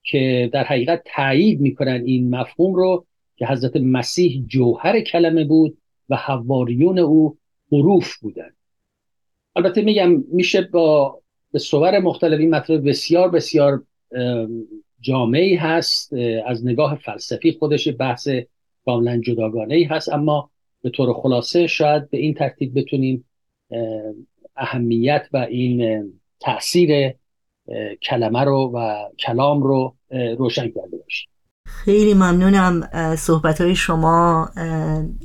که 0.04 0.50
در 0.54 0.64
حقیقت 0.64 1.02
تایید 1.16 1.62
می‌کنن 1.62 2.04
این 2.06 2.36
مفهوم 2.36 2.76
رو 2.76 3.06
که 3.36 3.48
حضرت 3.48 3.76
مسیح 3.76 4.46
جوهر 4.48 5.02
کلمه 5.02 5.44
بود 5.44 5.78
و 6.10 6.16
حواریون 6.16 7.00
او 7.00 7.38
حروف 7.72 8.18
بودن. 8.18 8.50
البته 9.56 9.82
میگم 9.82 10.24
میشه 10.32 10.62
با 10.62 11.20
به 11.52 11.60
صور 11.60 12.00
مختلف 12.00 12.40
این 12.40 12.56
مطلب 12.56 12.90
بسیار 12.90 13.30
بسیار 13.30 13.84
جامعی 15.00 15.56
هست. 15.56 16.14
از 16.46 16.66
نگاه 16.66 16.96
فلسفی 16.96 17.52
خودش 17.52 17.88
بحث 18.00 18.30
کاملا 18.86 19.22
جداگانه 19.22 19.76
ای 19.76 19.84
هست 19.84 20.10
اما 20.10 20.50
به 20.82 20.90
طور 20.90 21.14
خلاصه 21.14 21.68
شاید 21.68 22.10
به 22.10 22.18
این 22.18 22.34
ترتیب 22.34 22.80
بتونیم 22.80 23.26
اهمیت 24.58 25.28
و 25.34 25.38
این 25.38 26.04
تاثیر 26.40 27.14
کلمه 28.02 28.44
رو 28.44 28.72
و 28.76 28.96
کلام 29.20 29.64
رو 29.64 29.96
روشن 30.38 30.68
کرده 30.68 30.98
باشیم 30.98 31.30
خیلی 31.68 32.14
ممنونم 32.14 32.90
صحبت 33.18 33.62
های 33.62 33.76
شما 33.76 34.50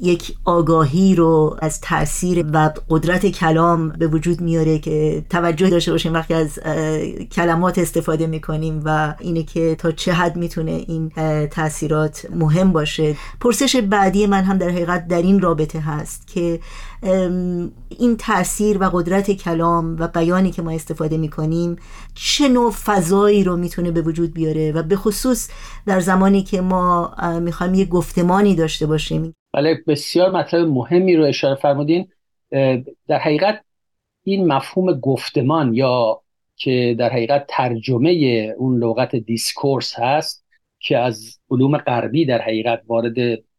یک 0.03 0.35
آگاهی 0.45 1.15
رو 1.15 1.57
از 1.63 1.81
تاثیر 1.81 2.47
و 2.53 2.71
قدرت 2.91 3.27
کلام 3.27 3.89
به 3.89 4.07
وجود 4.07 4.41
میاره 4.41 4.79
که 4.79 5.25
توجه 5.31 5.71
داشته 5.71 5.93
باشیم 5.93 6.15
وقتی 6.15 6.35
از 6.35 6.59
کلمات 7.33 7.79
استفاده 7.79 8.27
می‌کنیم 8.27 8.83
و 8.85 9.15
اینه 9.21 9.43
که 9.43 9.75
تا 9.79 9.93
چه 9.93 10.13
حد 10.13 10.37
می‌تونه 10.37 10.71
این 10.71 11.09
تاثیرات 11.47 12.27
مهم 12.35 12.73
باشه. 12.73 13.17
پرسش 13.41 13.77
بعدی 13.77 14.27
من 14.27 14.43
هم 14.43 14.59
در 14.59 14.69
حقیقت 14.69 15.09
در 15.09 15.23
این 15.23 15.41
رابطه 15.41 15.81
هست 15.81 16.27
که 16.27 16.61
این 17.03 18.17
تاثیر 18.19 18.79
و 18.79 18.91
قدرت 18.93 19.31
کلام 19.31 19.97
و 19.99 20.09
بیانی 20.09 20.51
که 20.51 20.63
ما 20.63 20.71
استفاده 20.71 21.17
می‌کنیم 21.17 21.77
چه 22.15 22.49
نوع 22.49 22.71
فضایی 22.71 23.45
رو 23.45 23.57
می‌تونه 23.57 23.91
به 23.91 24.03
وجود 24.03 24.35
بیاره 24.35 24.73
و 24.73 24.83
به 24.83 24.97
خصوص 24.97 25.51
در 25.87 26.01
زمانی 26.01 26.43
که 26.43 26.61
ما 26.61 27.15
می‌خوایم 27.41 27.75
یه 27.75 27.85
گفتمانی 27.85 28.55
داشته 28.55 28.87
باشیم. 28.87 29.35
بله 29.55 29.85
بسیار 29.87 30.31
مطلب 30.31 30.69
مهمی 30.69 31.17
رو 31.17 31.25
اشاره 31.25 31.55
فرمودین. 31.55 32.09
در 33.09 33.19
حقیقت 33.19 33.61
این 34.25 34.47
مفهوم 34.47 34.93
گفتمان 34.93 35.75
یا 35.75 36.21
که 36.57 36.97
در 36.99 37.11
حقیقت 37.11 37.45
ترجمه 37.49 38.11
اون 38.59 38.79
لغت 38.79 39.17
دیسکورس 39.17 39.95
هست 39.99 40.45
که 40.79 40.99
از 40.99 41.39
علوم 41.51 41.79
غربی 41.79 42.27
در 42.27 42.41
حقیقت 42.43 42.83
وارد 42.87 43.15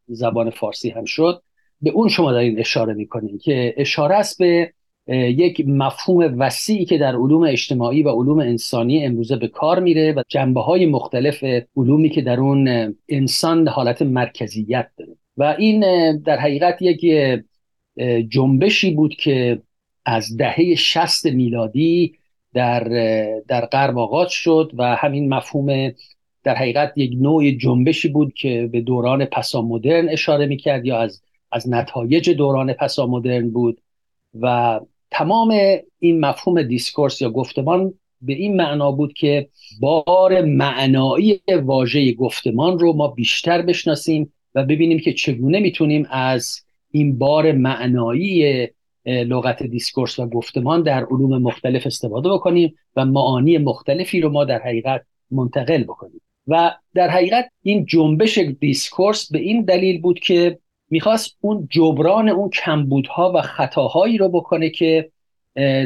زبان 0.08 0.50
فارسی 0.50 0.90
هم 0.90 1.06
شد 1.06 1.44
به 1.82 1.90
اون 1.90 2.10
شما 2.10 2.32
دارین 2.32 2.60
اشاره 2.60 2.94
می‌کنین 2.94 3.38
که 3.38 3.74
اشاره 3.78 4.16
است 4.16 4.38
به 4.38 4.74
یک 5.08 5.64
مفهوم 5.68 6.36
وسیعی 6.40 6.86
که 6.86 6.98
در 6.98 7.16
علوم 7.16 7.44
اجتماعی 7.44 8.04
و 8.04 8.10
علوم 8.10 8.40
انسانی 8.40 9.06
امروزه 9.06 9.36
به 9.36 9.48
کار 9.48 9.80
میره 9.80 10.14
و 10.14 10.24
جنبه 10.28 10.62
های 10.62 10.86
مختلف 10.86 11.44
علومی 11.78 12.10
که 12.10 12.22
در 12.22 12.40
اون 12.40 12.96
انسان 13.10 13.68
حالت 13.68 14.02
مرکزیت 14.02 14.88
داره. 14.98 15.12
و 15.38 15.56
این 15.58 15.82
در 16.18 16.40
حقیقت 16.40 16.82
یک 16.82 17.06
جنبشی 18.30 18.92
بود 18.92 19.16
که 19.16 19.62
از 20.06 20.38
دهه 20.38 20.76
شست 20.76 21.26
میلادی 21.26 22.14
در 22.54 22.84
در 23.48 23.66
غرب 23.66 23.98
آغاز 23.98 24.32
شد 24.32 24.72
و 24.78 24.96
همین 24.96 25.30
مفهوم 25.34 25.92
در 26.44 26.56
حقیقت 26.56 26.94
یک 26.96 27.12
نوع 27.22 27.52
جنبشی 27.52 28.08
بود 28.08 28.34
که 28.34 28.70
به 28.72 28.82
دوران 28.82 29.26
پسامدرن 29.26 30.10
اشاره 30.10 30.46
می‌کرد 30.46 30.86
یا 30.86 31.00
از 31.00 31.22
از 31.52 31.70
نتایج 31.70 32.30
دوران 32.30 32.74
پسامدرن 32.74 33.50
بود 33.50 33.82
و 34.40 34.80
تمام 35.12 35.54
این 36.00 36.20
مفهوم 36.20 36.62
discourse 36.62 37.22
یا 37.22 37.30
گفتمان 37.30 37.94
به 38.22 38.34
این 38.34 38.56
معنا 38.56 38.92
بود 38.92 39.14
که 39.14 39.50
بار 39.80 40.42
معنایی 40.42 41.42
واژه 41.64 42.14
گفتمان 42.14 42.80
رو 42.80 42.94
ما 42.94 43.08
بیشتر 43.08 43.62
بشناسیم 43.62 44.34
و 44.56 44.64
ببینیم 44.64 45.00
که 45.00 45.14
چگونه 45.14 45.60
می‌تونیم 45.60 46.08
از 46.10 46.56
این 46.92 47.18
بار 47.18 47.52
معنایی 47.52 48.68
لغت 49.06 49.64
discourse 49.64 50.20
و 50.20 50.26
گفتمان 50.28 50.84
در 50.84 51.06
علوم 51.06 51.42
مختلف 51.42 51.86
استفاده 51.86 52.30
بکنیم 52.30 52.76
و 52.96 53.06
معانی 53.06 53.58
مختلفی 53.58 54.22
رو 54.22 54.30
ما 54.30 54.46
در 54.46 54.60
حقیقت 54.60 55.02
منتقل 55.32 55.84
بکنیم. 55.84 56.22
و 56.48 56.76
در 56.94 57.10
حقیقت 57.10 57.52
این 57.64 57.86
جنبش 57.86 58.38
discourse 58.38 59.32
به 59.32 59.40
این 59.40 59.62
دلیل 59.62 60.02
بود 60.02 60.20
که 60.20 60.60
می‌خواست 60.92 61.38
اون 61.42 61.68
جبران 61.72 62.30
اون 62.30 62.50
کمبودها 62.50 63.32
و 63.36 63.42
خطاهایی 63.42 64.18
رو 64.18 64.30
بکنه 64.30 64.70
که 64.70 65.12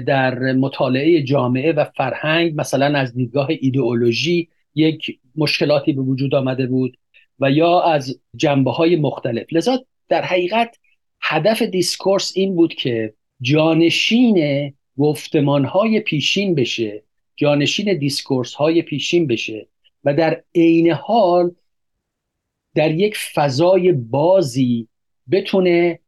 در 0.08 0.54
مطالعه 0.54 1.24
جامعه 1.24 1.72
و 1.72 1.86
فرهنگ 1.98 2.54
مثلا 2.56 3.00
از 3.00 3.14
دیدگاه 3.14 3.48
ایدئولوژی 3.50 4.50
یک 4.76 5.20
مشکلاتی 5.36 5.94
به 5.94 6.02
وجود 6.02 6.36
آمده 6.36 6.68
بود 6.68 6.98
و 7.40 7.52
یا 7.52 7.82
از 7.82 8.20
جنبه 8.36 8.72
های 8.72 8.96
مختلف. 8.96 9.46
لذا 9.52 9.86
در 10.10 10.22
حقیقت 10.22 10.78
هدف 11.22 11.62
discourse 11.62 12.32
این 12.36 12.56
بود 12.56 12.74
که 12.74 13.14
جانشین 13.42 14.74
گفتمان 14.98 15.66
های 15.66 16.00
پیشین 16.00 16.56
بشه 16.56 17.04
جانشین 17.36 17.98
دیسکورس 17.98 18.54
های 18.54 18.82
پیشین 18.82 19.28
بشه 19.28 19.68
و 20.04 20.14
در 20.14 20.44
عین 20.56 20.92
حال 20.92 21.52
در 22.76 22.92
یک 22.92 23.18
فضای 23.18 23.92
بازی 23.92 24.88
بتونه 25.32 26.00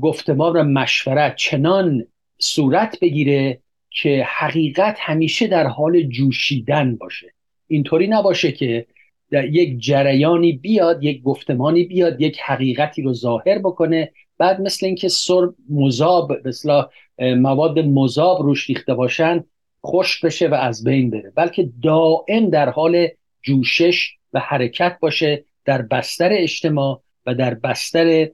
گفتمان 0.00 0.52
و 0.52 0.62
مشورت 0.62 1.36
چنان 1.36 2.06
صورت 2.38 3.00
بگیره 3.00 3.60
که 3.90 4.26
حقیقت 4.28 4.96
همیشه 5.00 5.46
در 5.46 5.66
حال 5.66 6.02
جوشیدن 6.02 6.96
باشه. 6.96 7.32
اینطوری 7.68 8.06
نباشه 8.06 8.52
که 8.52 8.86
در 9.30 9.44
یک 9.44 9.78
جریانی 9.78 10.52
بیاد 10.52 11.04
یک 11.04 11.22
گفتمانی 11.22 11.84
بیاد 11.84 12.20
یک 12.20 12.40
حقیقتی 12.40 13.02
رو 13.02 13.12
ظاهر 13.12 13.58
بکنه 13.58 14.12
بعد 14.38 14.60
مثل 14.60 14.86
اینکه 14.86 15.08
سر 15.08 15.48
مذاب 15.70 16.48
مثل 16.48 16.82
مواد 17.18 17.78
مذاب 17.78 18.42
روش 18.42 18.68
ریخته 18.68 18.94
باشن 18.94 19.44
خوش 19.80 20.24
بشه 20.24 20.48
و 20.48 20.54
از 20.54 20.84
بین 20.84 21.10
بره. 21.10 21.32
بلکه 21.34 21.70
دائم 21.82 22.50
در 22.50 22.70
حال 22.70 23.08
جوشش 23.42 24.12
و 24.32 24.40
حرکت 24.40 24.98
باشه 25.00 25.44
در 25.64 25.82
بستر 25.82 26.28
اجتماع 26.32 27.02
و 27.26 27.34
در 27.34 27.54
بستر 27.54 28.28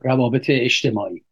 روابط 0.00 0.46
اجتماعی. 0.48 1.22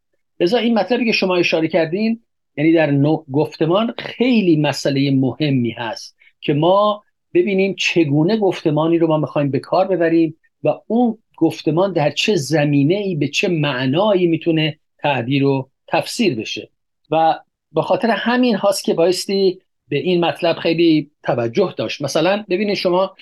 لذا 0.40 0.59
این 0.59 0.79
مطلبی 0.79 1.05
که 1.05 1.12
شما 1.12 1.37
اشاره 1.37 1.68
کردین 1.68 2.22
یعنی 2.57 2.72
در 2.72 2.96
گفتمان 3.33 3.94
خیلی 3.98 4.57
مسئله 4.57 5.11
مهمی 5.11 5.70
هست 5.70 6.16
که 6.40 6.55
ما 6.55 7.02
ببینیم 7.35 7.74
چگونه 7.79 8.37
گفتمانی 8.37 8.98
رو 8.98 9.07
ما 9.07 9.18
می‌خوایم 9.18 9.50
به 9.50 9.59
کار 9.59 9.88
ببریم 9.88 10.37
و 10.64 10.74
اون 10.87 11.18
گفتمان 11.37 11.92
در 11.92 12.11
چه 12.11 12.37
زمینه 12.37 12.94
ای 12.94 13.14
به 13.14 13.29
چه 13.29 13.48
معنایی 13.48 14.26
می‌تونه 14.26 14.79
تعبیر 14.98 15.44
و 15.44 15.70
تفسیر 15.87 16.35
بشه. 16.35 16.70
و 17.11 17.38
به 17.72 17.83
خاطر 17.83 18.11
همین 18.11 18.55
هاست 18.55 18.85
که 18.85 18.94
بایستی 18.94 19.59
به 19.88 19.96
این 19.96 20.24
مطلب 20.24 20.57
خیلی 20.57 21.11
توجه 21.22 21.74
داشت. 21.76 22.02
مثلا 22.02 22.44
ببینید 22.48 22.74
شما 22.74 23.16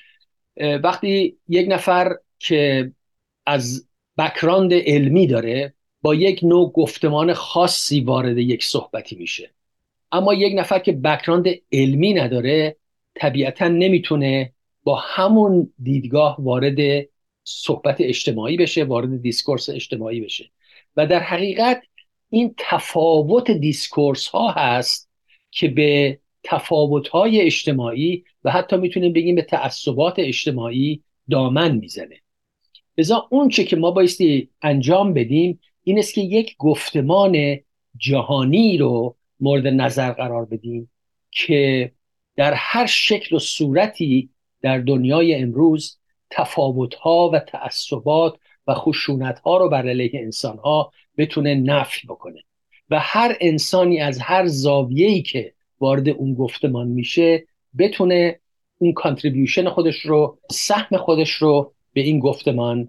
وقتی 0.83 1.37
یک 1.48 1.66
نفر 1.70 2.16
که 2.38 2.92
از 3.46 3.88
background 4.18 4.75
علمی 4.74 5.27
داره 5.27 5.74
با 6.03 6.14
یک 6.14 6.40
نوع 6.42 6.72
گفتمان 6.72 7.33
خاصی 7.33 8.00
وارد 8.00 8.38
یک 8.38 8.64
صحبتی 8.64 9.16
میشه. 9.16 9.50
اما 10.12 10.35
یک 10.35 10.53
نفر 10.57 10.79
که 10.79 10.92
background 10.92 11.47
علمی 11.72 12.14
نداره 12.14 12.77
طبیعتا 13.14 13.68
نمی‌تونه 13.68 14.53
با 14.85 14.96
همون 14.96 15.72
دیدگاه 15.83 16.37
وارد 16.38 17.07
صحبت 17.44 17.96
اجتماعی 18.00 18.57
بشه 18.57 18.85
وارد 18.85 19.22
discourse 19.23 19.68
اجتماعی 19.68 20.20
بشه. 20.20 20.50
و 20.96 21.07
در 21.07 21.20
حقیقت 21.20 21.83
این 22.31 22.55
تفاوت 22.59 23.50
دیسکورس 23.50 24.29
ها 24.29 24.50
هست 24.50 25.11
که 25.50 25.68
به 25.68 26.18
تفاوت 26.44 27.09
های 27.09 27.40
اجتماعی 27.40 28.24
و 28.44 28.50
حتی 28.50 28.77
می‌تونیم 28.77 29.12
بگیم 29.12 29.35
به 29.35 29.42
تعصبات 29.42 30.14
اجتماعی 30.18 31.03
دامن 31.31 31.77
می‌زنه. 31.77 32.20
لذا 32.98 33.28
اون 33.30 33.48
چه 33.48 33.64
که 33.64 33.76
ما 33.76 33.90
بایستی 33.90 34.50
انجام 34.62 35.14
بدیم 35.14 35.61
این 35.83 35.98
است 35.98 36.14
که 36.14 36.20
یک 36.20 36.57
گفتمان 36.59 37.59
جهانی 37.96 38.78
رو 38.78 39.16
مورد 39.40 39.66
نظر 39.66 40.12
قرار 40.12 40.44
بدیم 40.44 40.90
که 41.30 41.92
در 42.37 42.54
هر 42.54 42.87
شکل 42.87 43.37
و 43.37 43.38
صورتی 43.38 44.30
در 44.62 44.78
دنیای 44.78 45.35
امروز 45.35 45.98
تفاوتها 46.30 47.30
و 47.30 47.38
تعصبات 47.38 48.38
و 48.66 48.74
خشونتها 48.74 49.57
رو 49.57 49.68
بر 49.68 49.88
علیه 49.88 50.11
انسانها 50.14 50.92
بتونه 51.18 51.54
نفی 51.54 52.07
بکنه. 52.07 52.42
و 52.90 52.98
هر 53.00 53.37
انسانی 53.40 54.00
از 54.00 54.18
هر 54.18 54.46
زاویه‌ای 54.46 55.22
که 55.22 55.54
وارد 55.80 56.09
اون 56.09 56.35
گفتمان 56.35 56.88
میشه 56.88 57.46
بتونه 57.78 58.40
اون 58.78 58.92
کانتریبیوشن 58.92 59.68
خودش 59.68 60.00
رو 60.00 60.38
سهم 60.50 60.96
خودش 60.96 61.30
رو 61.30 61.74
به 61.94 62.00
این 62.00 62.18
گفتمان 62.18 62.88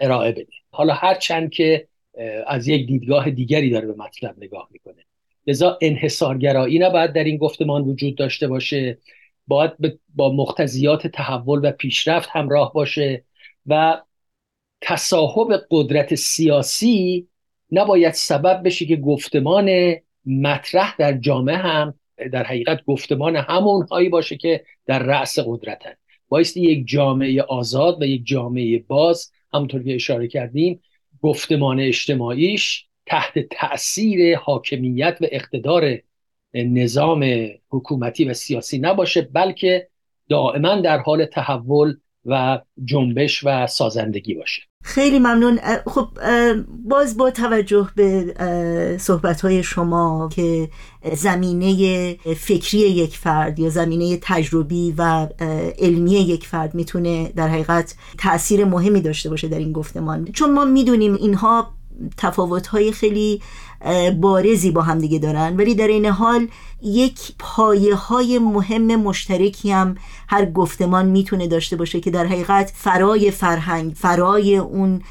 ارائه 0.00 0.32
بده. 0.32 0.46
حالا 0.70 0.94
هر 0.94 1.14
چند 1.14 1.50
که 1.50 1.88
از 2.46 2.68
یک 2.68 2.86
دیدگاه 2.86 3.30
دیگری 3.30 3.70
داره 3.70 3.86
به 3.86 3.94
مطلب 3.94 4.34
نگاه 4.38 4.68
می‌کنه. 4.70 5.04
لذا 5.46 5.78
انحصارگرایی 5.80 6.78
نباید 6.78 7.12
در 7.12 7.24
این 7.24 7.36
گفتمان 7.36 7.82
وجود 7.82 8.14
داشته 8.16 8.48
باشه. 8.48 8.98
باید 9.46 10.00
با 10.14 10.32
مقتضیات 10.32 11.06
تحول 11.06 11.68
و 11.68 11.72
پیشرفت 11.72 12.28
همراه 12.32 12.72
باشه 12.72 13.24
و 13.66 14.02
تصاحب 14.80 15.60
قدرت 15.70 16.14
سیاسی 16.14 17.28
نباید 17.72 18.12
سبب 18.12 18.62
بشه 18.64 18.86
که 18.86 18.96
گفتمان 18.96 19.94
مطرح 20.26 20.96
در 20.98 21.12
جامعه 21.12 21.56
هم 21.56 21.94
در 22.32 22.44
حقیقت 22.44 22.84
گفتمان 22.84 23.36
همون 23.36 23.86
هایی 23.90 24.08
باشه 24.08 24.36
که 24.36 24.64
در 24.86 24.98
رأس 24.98 25.38
قدرتن. 25.38 25.92
بایستی 26.28 26.60
یک 26.60 26.88
جامعه 26.88 27.42
آزاد 27.42 28.02
و 28.02 28.04
یک 28.04 28.22
جامعه 28.26 28.78
باز 28.78 29.32
همونطور 29.54 29.82
که 29.82 29.94
اشاره 29.94 30.28
کردیم 30.28 30.80
گفتمان 31.22 31.80
اجتماعیش 31.80 32.86
تحت 33.06 33.38
تأثیر 33.38 34.36
حاکمیت 34.36 35.18
و 35.20 35.26
اقتدار 35.32 35.98
نظام 36.54 37.48
حکومتی 37.68 38.24
و 38.24 38.32
سیاسی 38.32 38.78
نباشه 38.78 39.22
بلکه 39.22 39.88
دائما 40.28 40.80
در 40.80 40.98
حال 40.98 41.24
تحول 41.24 41.96
و 42.24 42.60
جنبش 42.84 43.44
و 43.44 43.66
سازندگی 43.66 44.34
باشه. 44.34 44.67
خیلی 44.82 45.18
ممنون. 45.18 45.58
خب 45.86 46.08
باز 46.84 47.16
با 47.16 47.30
توجه 47.30 47.88
به 47.94 48.96
صحبت 49.00 49.60
شما 49.60 50.28
که 50.32 50.70
زمینه 51.14 52.16
فکری 52.36 52.78
یک 52.78 53.16
فرد 53.16 53.58
یا 53.58 53.68
زمینه 53.68 54.18
تجربی 54.22 54.94
و 54.98 55.28
علمی 55.78 56.10
یک 56.10 56.46
فرد 56.46 56.74
می‌تونه 56.74 57.32
در 57.36 57.48
حقیقت 57.48 57.94
تاثیر 58.18 58.64
مهمی 58.64 59.00
داشته 59.00 59.30
باشه 59.30 59.48
در 59.48 59.58
این 59.58 59.72
گفتمان. 59.72 60.24
چون 60.24 60.52
ما 60.52 60.64
می‌دونیم 60.64 61.14
اینها 61.14 61.74
تفاوت 62.16 62.66
خیلی 62.90 63.42
بارزی 64.20 64.70
با 64.70 64.82
همدیگه 64.82 65.18
دارن. 65.18 65.56
ولی 65.56 65.74
در 65.74 65.88
این 65.88 66.06
حال 66.06 66.48
یک 66.82 67.18
پایه 67.38 67.94
های 67.94 68.38
مهم 68.38 68.96
مشترکی 68.96 69.70
هم 69.70 69.94
هر 70.28 70.44
گفتمان 70.44 71.06
می‌تونه 71.06 71.46
داشته 71.46 71.76
باشه 71.76 72.00
که 72.00 72.10
در 72.10 72.26
حقیقت 72.26 72.72
فرای 72.74 73.30
فرهنگ 73.30 73.92
فرای 73.92 74.56
اون 74.56 75.02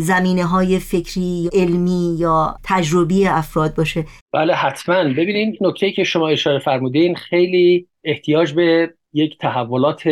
زمینه 0.00 0.44
های 0.44 0.78
فکری 0.78 1.50
علمی 1.52 2.16
یا 2.18 2.56
تجربی 2.64 3.26
افراد 3.26 3.74
باشه. 3.74 4.04
بله 4.32 4.54
حتما. 4.54 5.04
ببینید 5.04 5.58
نکته 5.60 5.92
که 5.92 6.04
شما 6.04 6.28
اشاره 6.28 6.58
فرمودین 6.58 7.14
خیلی 7.14 7.86
احتیاج 8.04 8.52
به 8.52 8.94
یک 9.12 9.38
تحولات 9.38 10.02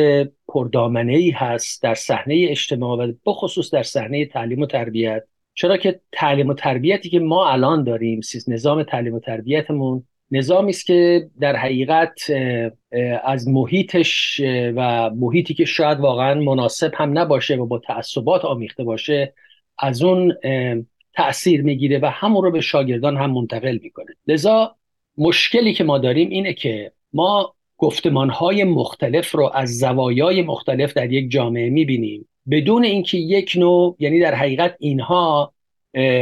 پردامنه 0.48 1.12
ای 1.12 1.30
هست 1.30 1.82
در 1.82 1.94
صحنه 1.94 2.46
اجتماع 2.50 2.98
و 2.98 3.12
بخصوص 3.26 3.74
در 3.74 3.82
صحنه 3.82 4.26
تعلیم 4.26 4.60
و 4.60 4.66
تربیت. 4.66 5.22
چرا 5.58 5.76
که 5.76 6.00
تعلیم 6.12 6.48
و 6.48 6.54
تربیتی 6.54 7.10
که 7.10 7.20
ما 7.20 7.50
الان 7.50 7.84
داریم 7.84 8.20
نظام 8.48 8.82
تعلیم 8.82 9.14
و 9.14 9.20
تربیتمون 9.20 10.04
نظامی 10.30 10.70
است 10.70 10.86
که 10.86 11.30
در 11.40 11.56
حقیقت 11.56 12.20
از 13.24 13.48
محیطش 13.48 14.40
و 14.76 15.10
محیطی 15.10 15.54
که 15.54 15.64
شاید 15.64 16.00
واقعا 16.00 16.34
مناسب 16.34 16.92
هم 16.94 17.18
نباشه 17.18 17.56
و 17.56 17.66
با 17.66 17.78
تعصبات 17.78 18.44
آمیخته 18.44 18.84
باشه 18.84 19.34
از 19.78 20.02
اون 20.02 20.34
تاثیر 21.14 21.62
می‌گیره 21.62 21.98
و 21.98 22.10
همون 22.10 22.44
رو 22.44 22.50
به 22.50 22.60
شاگردان 22.60 23.16
هم 23.16 23.30
منتقل 23.30 23.78
می‌کنه. 23.82 24.14
لذا 24.26 24.76
مشکلی 25.16 25.72
که 25.72 25.84
ما 25.84 25.98
داریم 25.98 26.30
اینه 26.30 26.52
که 26.52 26.92
ما 27.12 27.54
گفتمان 27.76 28.30
های 28.30 28.64
مختلف 28.64 29.34
رو 29.34 29.50
از 29.54 29.78
زوایای 29.78 30.42
مختلف 30.42 30.92
در 30.92 31.12
یک 31.12 31.30
جامعه 31.30 31.70
می‌بینیم. 31.70 32.27
بدون 32.50 32.84
اینکه 32.84 33.18
یک 33.18 33.52
نوع 33.56 33.96
یعنی 33.98 34.20
در 34.20 34.34
حقیقت 34.34 34.76
اینها 34.78 35.52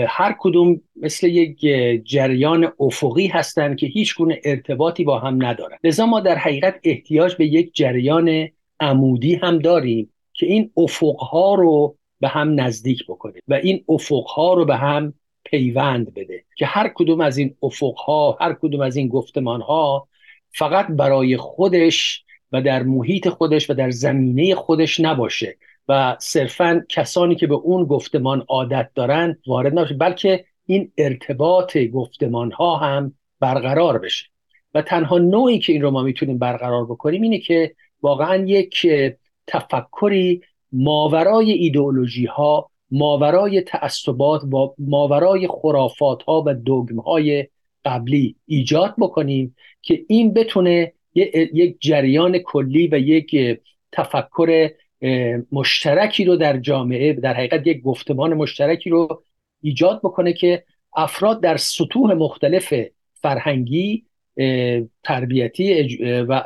هر 0.08 0.36
کدوم 0.38 0.80
مثل 0.96 1.26
یک 1.26 1.60
جریان 2.04 2.72
افقی 2.80 3.26
هستند 3.26 3.76
که 3.76 3.86
هیچ 3.86 4.16
گونه 4.16 4.40
ارتباطی 4.44 5.04
با 5.04 5.18
هم 5.18 5.46
ندارن. 5.46 5.78
لذا 5.84 6.06
ما 6.06 6.20
در 6.20 6.38
حقیقت 6.38 6.80
احتیاج 6.84 7.34
به 7.34 7.46
یک 7.46 7.74
جریان 7.74 8.48
عمودی 8.80 9.34
هم 9.34 9.58
داریم 9.58 10.12
که 10.32 10.46
این 10.46 10.70
افقها 10.76 11.54
رو 11.54 11.96
به 12.20 12.28
هم 12.28 12.60
نزدیک 12.60 13.06
بکنه 13.06 13.34
و 13.48 13.54
این 13.54 13.84
افقها 13.88 14.54
رو 14.54 14.64
به 14.64 14.76
هم 14.76 15.14
پیوند 15.44 16.14
بده 16.14 16.44
که 16.56 16.66
هر 16.66 16.92
کدوم 16.94 17.20
از 17.20 17.38
این 17.38 17.54
افقها 17.62 18.38
هر 18.40 18.52
کدوم 18.52 18.80
از 18.80 18.96
این 18.96 19.08
گفتمانها 19.08 20.08
فقط 20.50 20.86
برای 20.86 21.36
خودش 21.36 22.24
و 22.52 22.62
در 22.62 22.82
محیط 22.82 23.28
خودش 23.28 23.70
و 23.70 23.74
در 23.74 23.90
زمینه 23.90 24.54
خودش 24.54 25.00
نباشه. 25.00 25.56
و 25.88 26.16
صرفا 26.20 26.84
کسانی 26.88 27.34
که 27.34 27.46
به 27.46 27.54
اون 27.54 27.84
گفتمان 27.84 28.44
عادت 28.48 28.90
دارن 28.94 29.38
وارد 29.46 29.72
نباشه 29.72 29.94
بلکه 29.94 30.44
این 30.66 30.92
ارتباط 30.98 31.78
گفتمان 31.78 32.52
ها 32.52 32.76
هم 32.76 33.14
برقرار 33.40 33.98
بشه. 33.98 34.26
و 34.74 34.82
تنها 34.82 35.18
نوعی 35.18 35.58
که 35.58 35.72
این 35.72 35.82
رو 35.82 35.90
ما 35.90 36.02
می‌تونیم 36.02 36.38
برقرار 36.38 36.84
بکنیم 36.84 37.22
اینه 37.22 37.38
که 37.38 37.74
واقعا 38.02 38.36
یک 38.36 38.86
تفکری 39.46 40.42
ماورای 40.72 41.52
ایدئولوژی 41.52 42.26
ها 42.26 42.70
ماورای 42.90 43.60
تعصبات 43.60 44.44
و 44.44 44.74
ماورای 44.78 45.48
خرافات 45.48 46.22
ها 46.22 46.42
و 46.46 46.54
دگم 46.54 47.00
های 47.00 47.48
قبلی 47.84 48.36
ایجاد 48.46 48.94
بکنیم 48.98 49.56
که 49.82 50.04
این 50.08 50.34
بتونه 50.34 50.92
یک 51.14 51.76
جریان 51.80 52.38
کلی 52.38 52.88
و 52.92 52.98
یک 52.98 53.60
تفکر 53.92 54.70
مشترکی 55.52 56.24
رو 56.24 56.36
در 56.36 56.58
جامعه 56.58 57.12
در 57.12 57.34
حقیقت 57.34 57.66
یک 57.66 57.82
گفتمان 57.82 58.34
مشترکی 58.34 58.90
رو 58.90 59.22
ایجاد 59.62 60.00
بکنه 60.04 60.32
که 60.32 60.64
افراد 60.96 61.42
در 61.42 61.56
سطوح 61.56 62.12
مختلف 62.12 62.74
فرهنگی 63.14 64.04
تربیتی 65.04 65.96
و 66.04 66.42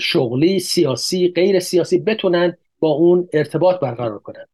شغلی 0.00 0.60
سیاسی 0.60 1.28
غیر 1.28 1.60
سیاسی 1.60 1.98
بتونن 1.98 2.56
با 2.80 2.88
اون 2.88 3.28
ارتباط 3.32 3.80
برقرار 3.80 4.18
کنن. 4.18 4.46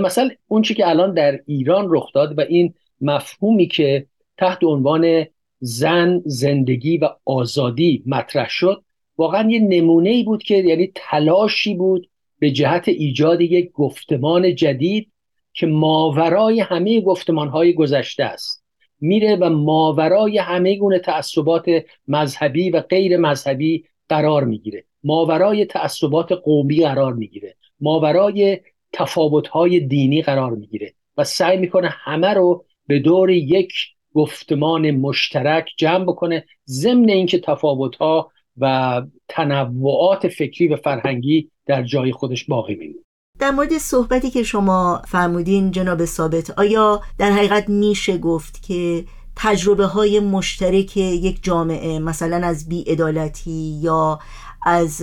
مثلا 0.00 0.30
اون 0.48 0.62
چی 0.62 0.74
که 0.74 0.88
الان 0.88 1.14
در 1.14 1.40
ایران 1.46 1.86
رخ 1.90 2.12
داد 2.14 2.38
و 2.38 2.40
این 2.40 2.74
مفهومی 3.00 3.66
که 3.66 4.06
تحت 4.36 4.64
عنوان 4.64 5.26
زن 5.60 6.22
زندگی 6.24 6.98
و 6.98 7.08
آزادی 7.24 8.02
مطرح 8.06 8.48
شد 8.48 8.84
واقعا 9.18 9.50
یه 9.50 9.60
نمونه 9.60 10.10
ای 10.10 10.24
بود 10.24 10.42
که 10.42 10.54
یعنی 10.54 10.92
تلاشی 10.94 11.74
بود 11.74 12.09
به 12.40 12.50
جهت 12.50 12.88
ایجاد 12.88 13.40
یک 13.40 13.72
گفتمان 13.72 14.54
جدید 14.54 15.12
که 15.52 15.66
ماورای 15.66 16.60
همه 16.60 17.00
گفتمان 17.00 17.48
های 17.48 17.72
گذشته 17.72 18.24
است. 18.24 18.64
میره 19.00 19.36
و 19.36 19.50
ماورای 19.50 20.38
همه 20.38 20.76
گونه 20.76 20.98
تعصبات 20.98 21.64
مذهبی 22.08 22.70
و 22.70 22.80
غیر 22.80 23.16
مذهبی 23.16 23.84
قرار 24.08 24.44
می‌گیره. 24.44 24.84
ماورای 25.04 25.64
تعصبات 25.64 26.32
قومی 26.32 26.80
قرار 26.80 27.14
می‌گیره. 27.14 27.56
ماورای 27.80 28.60
تفاوت 28.92 29.48
های 29.48 29.80
دینی 29.80 30.22
قرار 30.22 30.50
می‌گیره 30.50 30.94
و 31.16 31.24
سعی 31.24 31.56
می‌کنه 31.56 31.88
همه 31.88 32.28
رو 32.28 32.64
به 32.86 32.98
دور 32.98 33.30
یک 33.30 33.72
گفتمان 34.14 34.90
مشترک 34.90 35.70
جمع 35.76 36.04
بکنه 36.04 36.44
ضمن 36.68 37.08
اینکه 37.08 37.38
تفاوت 37.38 37.96
ها 37.96 38.30
و 38.56 39.02
تنوعات 39.28 40.28
فکری 40.28 40.68
و 40.68 40.76
فرهنگی 40.76 41.50
در 41.70 41.82
جای 41.82 42.12
خودش 42.12 42.44
باقی 42.44 42.74
میمونه. 42.74 43.04
در 43.38 43.50
مورد 43.50 43.78
صحبتی 43.78 44.30
که 44.30 44.42
شما 44.42 45.02
فرمودین 45.08 45.70
جناب 45.70 46.04
ثابت 46.04 46.58
آیا 46.58 47.00
در 47.18 47.30
حقیقت 47.30 47.68
میشه 47.68 48.18
گفت 48.18 48.62
که 48.62 49.04
تجربه 49.36 49.86
های 49.86 50.20
مشترک 50.20 50.96
یک 50.96 51.42
جامعه 51.42 51.98
مثلا 51.98 52.46
از 52.46 52.68
بیعدالتی 52.68 53.78
یا 53.82 54.18
از 54.66 55.02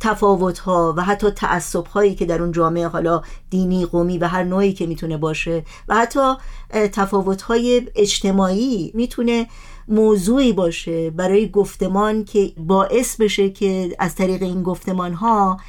تفاوت 0.00 0.58
ها 0.58 0.94
و 0.96 1.02
حتی 1.02 1.30
تعصب 1.30 1.86
هایی 1.86 2.14
که 2.14 2.26
در 2.26 2.42
اون 2.42 2.52
جامعه 2.52 2.86
حالا 2.86 3.22
دینی 3.50 3.86
قومی 3.86 4.18
و 4.18 4.26
هر 4.26 4.44
نوعی 4.44 4.72
که 4.72 4.86
می‌تونه 4.86 5.16
باشه 5.16 5.64
و 5.88 5.96
حتی 5.96 6.34
تفاوت 6.70 7.42
های 7.42 7.88
اجتماعی 7.96 8.90
می‌تونه 8.94 9.46
موضوعی 9.90 10.52
باشه 10.52 11.10
برای 11.10 11.48
گفتمان 11.48 12.24
که 12.24 12.52
باعث 12.56 13.20
بشه 13.20 13.50
که 13.50 13.88
از 13.98 14.14
طریق 14.14 14.42
این 14.42 14.62
گفتمان 14.62 15.12
ها 15.12 15.60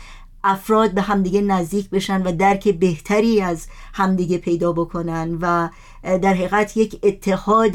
افراد 0.44 0.92
به 0.92 1.02
همدیگه 1.02 1.42
نزدیک 1.42 1.90
بشن 1.90 2.22
و 2.24 2.32
درک 2.32 2.68
بهتری 2.68 3.42
از 3.42 3.68
همدیگه 3.94 4.38
پیدا 4.38 4.74
بکنن 4.74 5.38
و 5.42 5.70
در 6.04 6.34
حقیقت 6.34 6.78
یک 6.78 6.96
اتحاد 7.04 7.72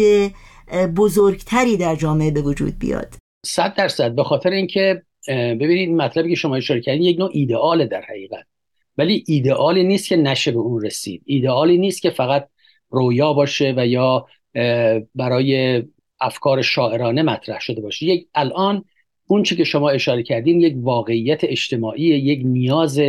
بزرگتری 0.97 1.76
در 1.76 1.94
جامعه 1.94 2.30
به 2.30 2.42
وجود 2.42 2.78
بیاد. 2.78 3.14
صد 3.47 3.74
درصد. 3.74 4.14
به 4.14 4.24
خاطر 4.24 4.51
اینکه 4.51 5.03
ببینید 5.28 5.90
مطلبی 5.90 6.28
که 6.28 6.34
شما 6.34 6.57
اشاره 6.57 6.80
کردین 6.80 7.03
یک 7.03 7.18
نوع 7.18 7.30
ایدئال 7.32 7.86
در 7.86 8.03
حقیقت. 8.09 8.44
ولی 8.99 9.24
ایدئالی 9.26 9.84
نیست 9.84 10.09
که 10.09 10.16
نشه 10.16 10.51
به 10.51 10.59
اون 10.59 10.82
رسید. 10.82 11.22
ایدئالی 11.24 11.78
نیست 11.78 12.03
که 12.03 12.11
فقط 12.11 12.49
رویا 12.90 13.32
باشه 13.32 13.74
و 13.76 13.86
یا 13.86 14.26
برای 15.14 15.82
افکار 16.21 16.62
شاعرانه 16.62 17.23
مطرح 17.23 17.61
شده 17.61 17.81
باشه. 17.81 18.07
یک 18.07 18.27
الان 18.35 18.85
اون 19.27 19.43
چی 19.43 19.57
که 19.57 19.64
شما 19.64 19.91
اشاره 19.91 20.23
کردین 20.23 20.61
یک 20.61 20.75
واقعیت 20.77 21.45
اجتماعی 21.45 22.03
یک 22.03 22.41
نیاز 22.45 23.01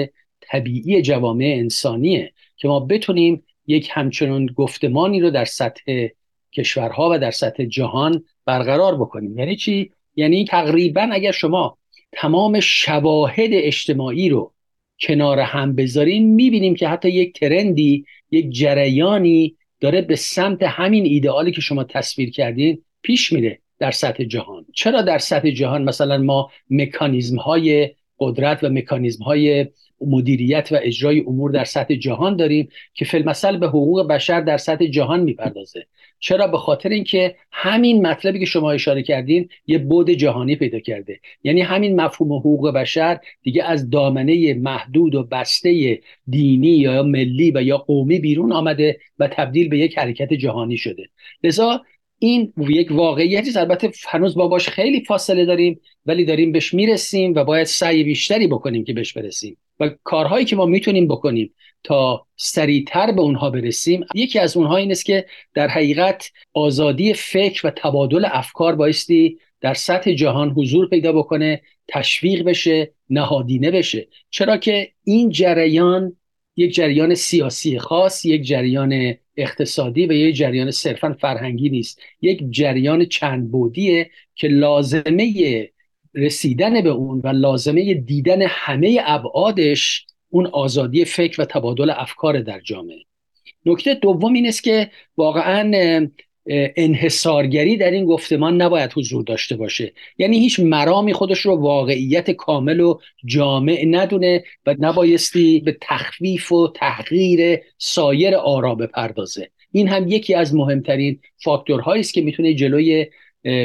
طبیعی 0.42 1.02
جوامع 1.02 1.54
انسانیه 1.58 2.34
که 2.58 2.68
ما 2.68 2.80
بتونیم 2.80 3.44
یک 3.68 3.90
همچنان 3.92 4.46
گفتمانی 4.46 5.20
رو 5.20 5.30
در 5.30 5.46
سطح 5.46 6.08
کشورها 6.54 7.10
و 7.12 7.20
در 7.20 7.32
سطح 7.32 7.66
جهان 7.66 8.24
برقرار 8.46 8.96
بکنیم. 8.96 9.38
یعنی 9.38 9.56
چی؟ 9.56 9.92
یعنی 10.16 10.46
تقریبا 10.46 11.10
اگر 11.12 11.32
شما 11.32 11.78
تمام 12.12 12.60
شواهد 12.60 13.50
اجتماعی 13.52 14.30
رو 14.30 14.54
کنار 15.00 15.40
هم 15.40 15.76
بذاریم 15.76 16.28
می‌بینیم 16.28 16.76
که 16.76 16.88
حتی 16.88 17.10
یک 17.10 17.40
ترندی 17.40 18.06
یک 18.32 18.50
جریانی 18.52 19.56
داره 19.80 20.02
به 20.02 20.16
سمت 20.16 20.64
همین 20.64 21.06
ایدئالی 21.06 21.52
که 21.52 21.62
شما 21.62 21.84
تصویر 21.84 22.30
کردین 22.32 22.84
پیش 23.02 23.34
میره 23.34 23.60
در 23.80 23.92
سطح 23.92 24.24
جهان. 24.24 24.66
چرا 24.74 25.02
در 25.02 25.18
سطح 25.18 25.50
جهان؟ 25.50 25.84
مثلا 25.84 26.18
ما 26.18 26.52
مکانیزم 26.70 27.38
های 27.38 27.90
قدرت 28.20 28.64
و 28.64 28.70
مکانیزم 28.70 29.24
های 29.24 29.68
مدیریت 30.02 30.70
و 30.72 30.80
اجرای 30.82 31.20
امور 31.20 31.52
در 31.52 31.64
سطح 31.64 31.96
جهان 31.96 32.36
داریم 32.36 32.70
که 32.94 33.06
فیلمسل 33.06 33.58
به 33.58 33.68
حقوق 33.68 34.08
بشر 34.08 34.42
در 34.42 34.58
سطح 34.58 34.86
جهان 34.86 35.20
می‌پردازه. 35.20 35.86
چرا؟ 36.20 36.48
به 36.48 36.58
خاطر 36.58 36.90
اینکه 36.90 37.36
همین 37.52 38.08
مطلبی 38.08 38.40
که 38.40 38.46
شما 38.46 38.72
اشاره 38.72 39.04
کردین 39.04 39.50
یه 39.68 39.78
بود 39.78 40.10
جهانی 40.10 40.56
پیدا 40.56 40.80
کرده. 40.80 41.20
یعنی 41.44 41.62
همین 41.62 42.02
مفهوم 42.02 42.34
حقوق 42.34 42.72
بشر 42.72 43.20
دیگه 43.44 43.64
از 43.64 43.90
دامنه 43.90 44.54
محدود 44.54 45.16
و 45.16 45.24
بسته 45.24 46.02
دینی 46.28 46.68
یا 46.68 47.04
ملی 47.04 47.52
و 47.52 47.62
یا 47.62 47.78
قومی 47.78 48.20
بیرون 48.20 48.52
آمده 48.52 49.00
و 49.20 49.28
تبدیل 49.28 49.70
به 49.70 49.78
یک 49.78 49.98
حرکت 49.98 50.34
جهانی 50.34 50.78
شده. 50.78 51.10
لذا 51.44 51.82
این 52.20 52.54
یک 52.58 52.92
واقعیتی 52.92 53.60
البته 53.60 53.92
هنوز 54.08 54.36
با 54.36 54.48
باش 54.48 54.70
خیلی 54.70 55.06
فاصله 55.06 55.46
داریم 55.46 55.82
ولی 56.06 56.26
داریم 56.26 56.52
بهش 56.52 56.74
می‌رسیم 56.74 57.34
و 57.36 57.44
باید 57.44 57.68
سعی 57.68 58.04
بیشتری 58.04 58.48
بکنیم 58.48 58.84
که 58.84 58.94
بهش 58.94 59.14
برسیم. 59.14 59.58
و 59.80 59.90
کارهایی 60.04 60.46
که 60.46 60.56
ما 60.56 60.66
می‌تونیم 60.66 61.08
بکنیم 61.08 61.54
تا 61.84 62.26
سریعتر 62.36 63.12
به 63.12 63.22
اونها 63.22 63.50
برسیم 63.50 64.06
یکی 64.16 64.40
از 64.40 64.58
اونها 64.58 64.78
این 64.78 64.92
است 64.92 65.06
که 65.06 65.26
در 65.54 65.68
حقیقت 65.68 66.32
آزادی 66.54 67.14
فکر 67.14 67.68
و 67.68 67.70
تبادل 67.70 68.26
افکار 68.32 68.76
بایستی 68.76 69.38
در 69.62 69.74
سطح 69.74 70.14
جهان 70.14 70.50
حضور 70.50 70.90
پیدا 70.90 71.12
بکنه 71.12 71.62
تشویق 71.88 72.44
بشه 72.44 72.92
نهادینه 73.10 73.72
بشه. 73.72 74.08
چرا 74.30 74.58
که 74.58 74.92
این 75.04 75.30
جریان 75.30 76.18
یک 76.56 76.76
جریان 76.76 77.16
سیاسی 77.16 77.80
خاص 77.80 78.26
یک 78.26 78.44
جریان 78.44 79.16
اقتصادی 79.38 80.06
و 80.06 80.12
یک 80.12 80.36
جریان 80.36 80.72
صرفا 80.72 81.18
فرهنگی 81.22 81.70
نیست. 81.70 82.02
یک 82.22 82.44
جریان 82.50 83.06
چند 83.06 83.52
بودیه 83.52 84.10
که 84.36 84.48
لازمه 84.48 85.70
رسیدن 86.14 86.82
به 86.82 86.90
اون 86.90 87.22
و 87.24 87.28
لازمه 87.28 87.94
دیدن 87.94 88.42
همه 88.42 89.02
ابعادش 89.06 90.06
اون 90.30 90.48
آزادی 90.48 91.06
فکر 91.06 91.42
و 91.42 91.46
تبادل 91.46 91.90
افکار 91.90 92.40
در 92.40 92.60
جامعه. 92.60 92.98
نکته 93.66 93.94
دوم 93.94 94.34
این 94.34 94.48
است 94.48 94.64
که 94.64 94.92
واقعا 95.18 96.08
انحصارگری 96.50 97.78
در 97.78 97.92
این 97.92 98.06
گفتمان 98.06 98.62
نباید 98.62 98.92
حضور 98.96 99.24
داشته 99.24 99.56
باشه. 99.56 99.94
یعنی 100.18 100.40
هیچ 100.40 100.60
مرامی 100.60 101.14
خودش 101.14 101.40
رو 101.40 101.56
واقعیت 101.56 102.32
کامل 102.32 102.80
و 102.80 103.00
جامع 103.26 103.86
ندونه 103.88 104.44
و 104.66 104.76
نبایستی 104.80 105.60
به 105.60 105.78
تخفیف 105.82 106.52
و 106.52 106.72
تحقیر 106.76 107.60
سایر 107.78 108.36
آرا 108.36 108.76
بپردازه. 108.76 109.50
این 109.72 109.88
هم 109.88 110.08
یکی 110.08 110.34
از 110.34 110.56
مهمترین 110.56 111.20
فاکتورهایی 111.44 112.00
است 112.00 112.14
که 112.14 112.22
می‌تونه 112.22 112.54
جلوی 112.54 113.08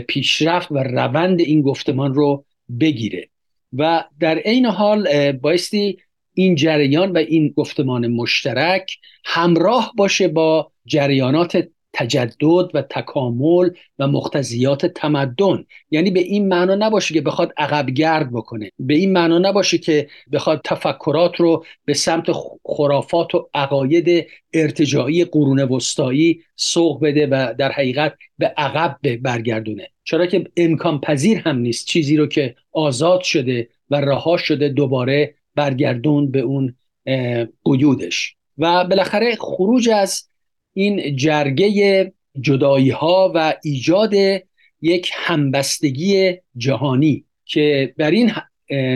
پیشرفت 0.09 0.73
و 0.73 0.79
روند 0.79 1.41
این 1.41 1.63
گفتمان 1.63 2.15
رو 2.15 2.45
بگیره. 2.81 3.29
و 3.73 4.05
در 4.21 4.39
عین 4.39 4.67
حال 4.67 5.33
بایستی 5.33 5.99
این 6.35 6.55
جریان 6.55 7.13
و 7.13 7.19
این 7.19 7.55
گفتمان 7.57 8.07
مشترک 8.07 8.99
همراه 9.25 9.93
باشه 9.97 10.29
با 10.29 10.73
جریانات 10.87 11.69
تجدد 11.93 12.75
و 12.75 12.83
تکامل 12.91 13.71
و 13.99 14.09
مقتضیات 14.09 14.87
تمدن. 14.87 15.65
یعنی 15.91 16.11
به 16.11 16.21
این 16.21 16.49
معنا 16.49 16.75
نباشه 16.75 17.15
که 17.15 17.21
بخواد 17.21 17.53
عقب 17.57 17.91
گرد 17.91 18.33
بکنه. 18.33 18.71
به 18.79 18.95
این 18.95 19.13
معنا 19.13 19.39
نباشه 19.39 19.79
که 19.79 20.09
بخواد 20.33 20.61
تفکرات 20.65 21.37
رو 21.37 21.65
به 21.85 21.95
سمت 21.95 22.27
خرافات 22.65 23.35
و 23.35 23.49
عقاید 23.55 24.27
ارتجاعی 24.53 25.25
قرون 25.25 25.61
وسطایی 25.63 26.43
سوق 26.57 27.05
بده 27.05 27.27
و 27.27 27.55
در 27.59 27.73
حقیقت 27.73 28.15
به 28.39 28.47
عقب 28.47 29.17
برگردونه. 29.17 29.89
چرا 30.05 30.27
که 30.27 30.45
امکان 30.57 31.01
پذیر 31.01 31.39
هم 31.39 31.59
نیست 31.59 31.87
چیزی 31.87 32.17
رو 32.17 32.27
که 32.27 32.55
آزاد 32.73 33.21
شده 33.21 33.69
و 33.91 34.01
رها 34.01 34.37
شده 34.37 34.69
دوباره 34.69 35.35
برگردون 35.55 36.31
به 36.31 36.41
اون 36.41 36.75
قیودش 37.65 38.37
و 38.59 38.85
بالاخره 38.85 39.37
خروج 39.37 39.89
از 39.89 40.29
این 40.73 41.17
جرگه 41.17 42.13
جدایی 42.41 42.91
ها 42.91 43.33
و 43.35 43.55
ایجاد 43.65 44.15
یک 44.81 45.11
همبستگی 45.15 46.35
جهانی 46.57 47.25
که 47.45 47.95
بر 47.97 48.11
این 48.11 48.33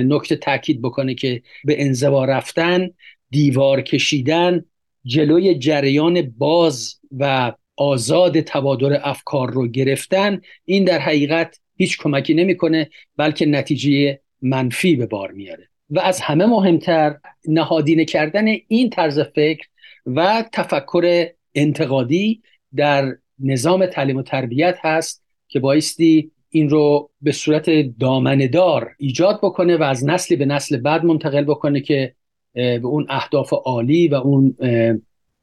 نکته 0.08 0.36
تاکید 0.36 0.82
بکنه 0.82 1.14
که 1.14 1.42
به 1.64 1.82
انزوا 1.82 2.24
رفتن 2.24 2.90
دیوار 3.30 3.80
کشیدن 3.80 4.64
جلوی 5.04 5.54
جریان 5.54 6.34
باز 6.38 7.00
و 7.18 7.52
آزاد 7.76 8.40
تبادل 8.40 8.98
افکار 9.02 9.50
رو 9.50 9.66
گرفتن 9.68 10.40
این 10.64 10.84
در 10.84 10.98
حقیقت 10.98 11.60
هیچ 11.76 11.98
کمکی 11.98 12.34
نمی‌کنه 12.34 12.90
بلکه 13.16 13.46
نتیجه 13.46 14.20
منفی 14.42 14.96
به 14.96 15.06
بار 15.06 15.32
میاره 15.32 15.68
و 15.90 16.00
از 16.00 16.20
همه 16.20 16.46
مهمتر 16.46 17.16
نهادینه 17.48 18.04
کردن 18.04 18.46
این 18.68 18.90
طرز 18.90 19.20
فکر 19.20 19.66
و 20.06 20.44
تفکر 20.52 21.26
انتقادی 21.56 22.42
در 22.76 23.16
نظام 23.38 23.86
تعلیم 23.86 24.16
و 24.16 24.22
تربیت 24.22 24.78
هست 24.82 25.22
که 25.48 25.60
بایستی 25.60 26.30
این 26.50 26.70
رو 26.70 27.10
به 27.20 27.32
صورت 27.32 27.70
دامندار 27.98 28.90
ایجاد 28.98 29.38
بکنه 29.42 29.76
و 29.76 29.82
از 29.82 30.04
نسلی 30.04 30.36
به 30.36 30.44
نسل 30.44 30.76
بعد 30.76 31.04
منتقل 31.04 31.44
بکنه 31.44 31.80
که 31.80 32.14
به 32.54 32.80
اون 32.84 33.06
اهداف 33.08 33.52
عالی 33.52 34.08
و 34.08 34.14
اون 34.14 34.56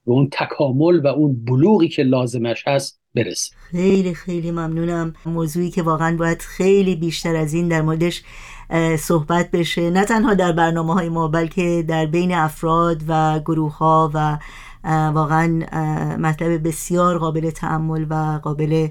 به 0.05 0.11
اون 0.11 0.29
تکامل 0.31 0.99
و 0.99 1.07
اون 1.07 1.45
بلوغی 1.45 1.87
که 1.87 2.03
لازمش 2.03 2.63
هست 2.67 2.99
برسه. 3.15 3.55
خیلی 3.71 4.13
خیلی 4.13 4.51
ممنونم. 4.51 5.13
موضوعی 5.25 5.69
که 5.69 5.81
واقعا 5.81 6.17
باید 6.17 6.41
خیلی 6.41 6.95
بیشتر 6.95 7.35
از 7.35 7.53
این 7.53 7.67
در 7.67 7.81
موردش 7.81 8.23
صحبت 8.99 9.51
بشه. 9.51 9.89
نه 9.89 10.05
تنها 10.05 10.33
در 10.33 10.51
برنامه 10.51 10.93
های 10.93 11.09
ما 11.09 11.27
بلکه 11.27 11.85
در 11.87 12.05
بین 12.05 12.33
افراد 12.33 13.01
و 13.07 13.39
گروه 13.39 13.77
ها 13.77 14.11
و 14.13 14.37
واقعا 15.13 15.47
مطلب 16.19 16.67
بسیار 16.67 17.17
قابل 17.17 17.49
تعمل 17.49 18.05
و 18.09 18.39
قابل 18.43 18.87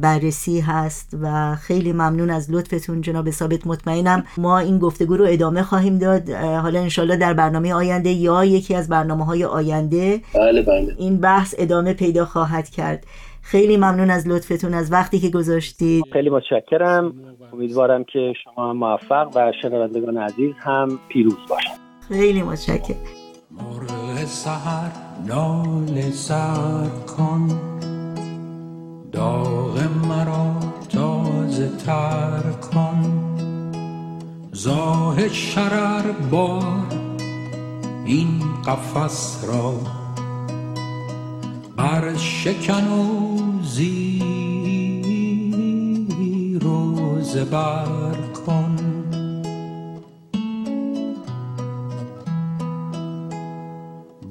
بررسی 0.00 0.60
هست 0.60 1.16
و 1.22 1.56
خیلی 1.56 1.92
ممنون 1.92 2.30
از 2.30 2.50
لطفتون 2.50 3.00
جناب 3.00 3.30
ثابت. 3.30 3.66
مطمئنم 3.66 4.24
ما 4.38 4.58
این 4.58 4.78
گفتگو 4.78 5.16
رو 5.16 5.24
ادامه 5.28 5.62
خواهیم 5.62 5.98
داد. 5.98 6.30
حالا 6.30 6.80
انشالله 6.80 7.16
در 7.16 7.32
برنامه 7.34 7.74
آینده 7.74 8.10
یا 8.10 8.44
یکی 8.44 8.74
از 8.74 8.88
برنامه 8.88 9.24
های 9.24 9.44
آینده 9.44 10.20
بله 10.34 10.62
بله. 10.62 10.94
این 10.98 11.20
بحث 11.20 11.54
ادامه 11.58 11.94
پیدا 11.94 12.24
خواهد 12.24 12.68
کرد. 12.68 13.06
خیلی 13.42 13.76
ممنون 13.76 14.10
از 14.10 14.28
لطفتون 14.28 14.74
از 14.74 14.92
وقتی 14.92 15.18
که 15.18 15.30
گذاشتید. 15.30 16.04
خیلی 16.12 16.30
متشکرم. 16.30 17.14
امیدوارم 17.52 18.04
که 18.04 18.32
شما 18.44 18.72
موفق 18.72 19.30
و 19.34 19.52
شنوندگان 19.62 20.16
عزیز 20.16 20.54
هم 20.58 20.98
پیروز 21.08 21.38
باشند. 21.48 21.78
خیلی 22.08 22.42
متشکرم. 22.42 23.21
مرغ 23.52 24.24
سهر 24.24 24.90
نال 25.26 26.10
سر 26.10 26.88
کن. 27.16 27.48
داغ 29.12 29.82
مرا 30.08 30.54
تازه 30.88 31.68
تر 31.86 32.42
کن. 32.72 33.02
زاه 34.52 35.28
شرر 35.28 36.12
بار 36.12 36.86
این 38.04 38.42
قفس 38.66 39.44
را. 39.48 39.74
بر 41.76 42.16
شکن 42.16 42.88
و 42.88 43.38
زیر 43.62 44.22
و 46.66 47.20
زبر 47.20 48.31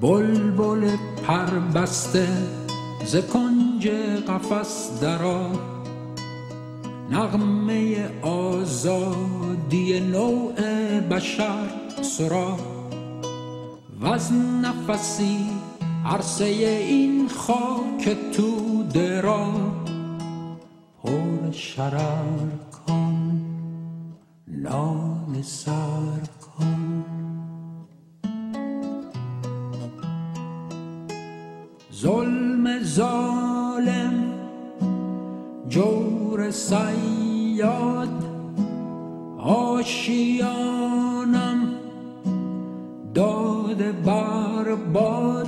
بلبل 0.02 0.98
پر 1.28 1.60
بسته 1.76 2.28
ز 3.06 3.16
کنج 3.16 3.88
قفس 4.28 5.00
درا 5.02 5.52
نغمه 7.12 8.10
آزادی 8.22 10.00
نوع 10.00 10.56
بشر 11.00 11.70
سرا. 12.02 12.58
و 14.02 14.08
از 14.08 14.34
نفسی 14.34 15.50
عرصه 16.06 16.46
این 16.46 17.30
خاک 17.30 18.18
تو 18.34 18.84
درا 18.94 19.48
پر 21.04 21.52
شرر 21.52 22.50
کن 22.88 23.42
نان 24.48 25.42
سر 25.42 26.41
جور 35.72 36.52
سیاد 36.52 38.10
آشیانم 39.40 40.80
داده 43.14 43.92
بر 43.92 44.76
باد. 44.94 45.48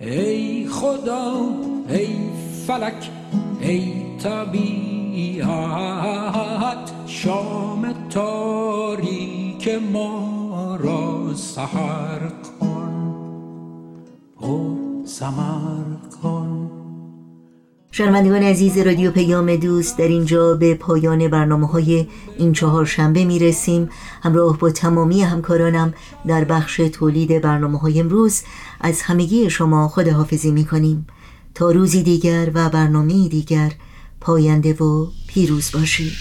ای 0.00 0.66
خدا 0.66 1.32
ای 1.88 2.16
فلک 2.66 3.10
ای 3.60 3.92
طبیعت 4.18 5.48
شام 7.06 7.94
تاریک 8.10 9.68
ما 9.92 10.76
را 10.76 11.34
سحر 11.34 12.28
کن. 12.60 13.14
پر 14.40 14.76
سمر 15.04 16.09
شنوندگان 18.00 18.42
عزیز 18.42 18.78
رادیو 18.78 19.10
پیام 19.10 19.56
دوست 19.56 19.98
در 19.98 20.08
اینجا 20.08 20.54
به 20.54 20.74
پایان 20.74 21.28
برنامه 21.28 21.66
های 21.66 22.06
این 22.38 22.52
چهار 22.52 22.86
شنبه 22.86 23.24
می 23.24 23.38
رسیم 23.38 23.88
همراه 24.22 24.58
با 24.58 24.70
تمامی 24.70 25.22
همکارانم 25.22 25.94
در 26.26 26.44
بخش 26.44 26.76
تولید 26.76 27.42
برنامه 27.42 27.78
های 27.78 28.00
امروز 28.00 28.42
از 28.80 29.02
همگی 29.02 29.50
شما 29.50 29.88
خداحافظی 29.88 30.50
می 30.50 30.64
کنیم 30.64 31.06
تا 31.54 31.70
روزی 31.70 32.02
دیگر 32.02 32.50
و 32.54 32.68
برنامه 32.68 33.28
دیگر 33.28 33.72
پاینده 34.20 34.72
و 34.72 35.06
پیروز 35.26 35.70
باشید. 35.72 36.12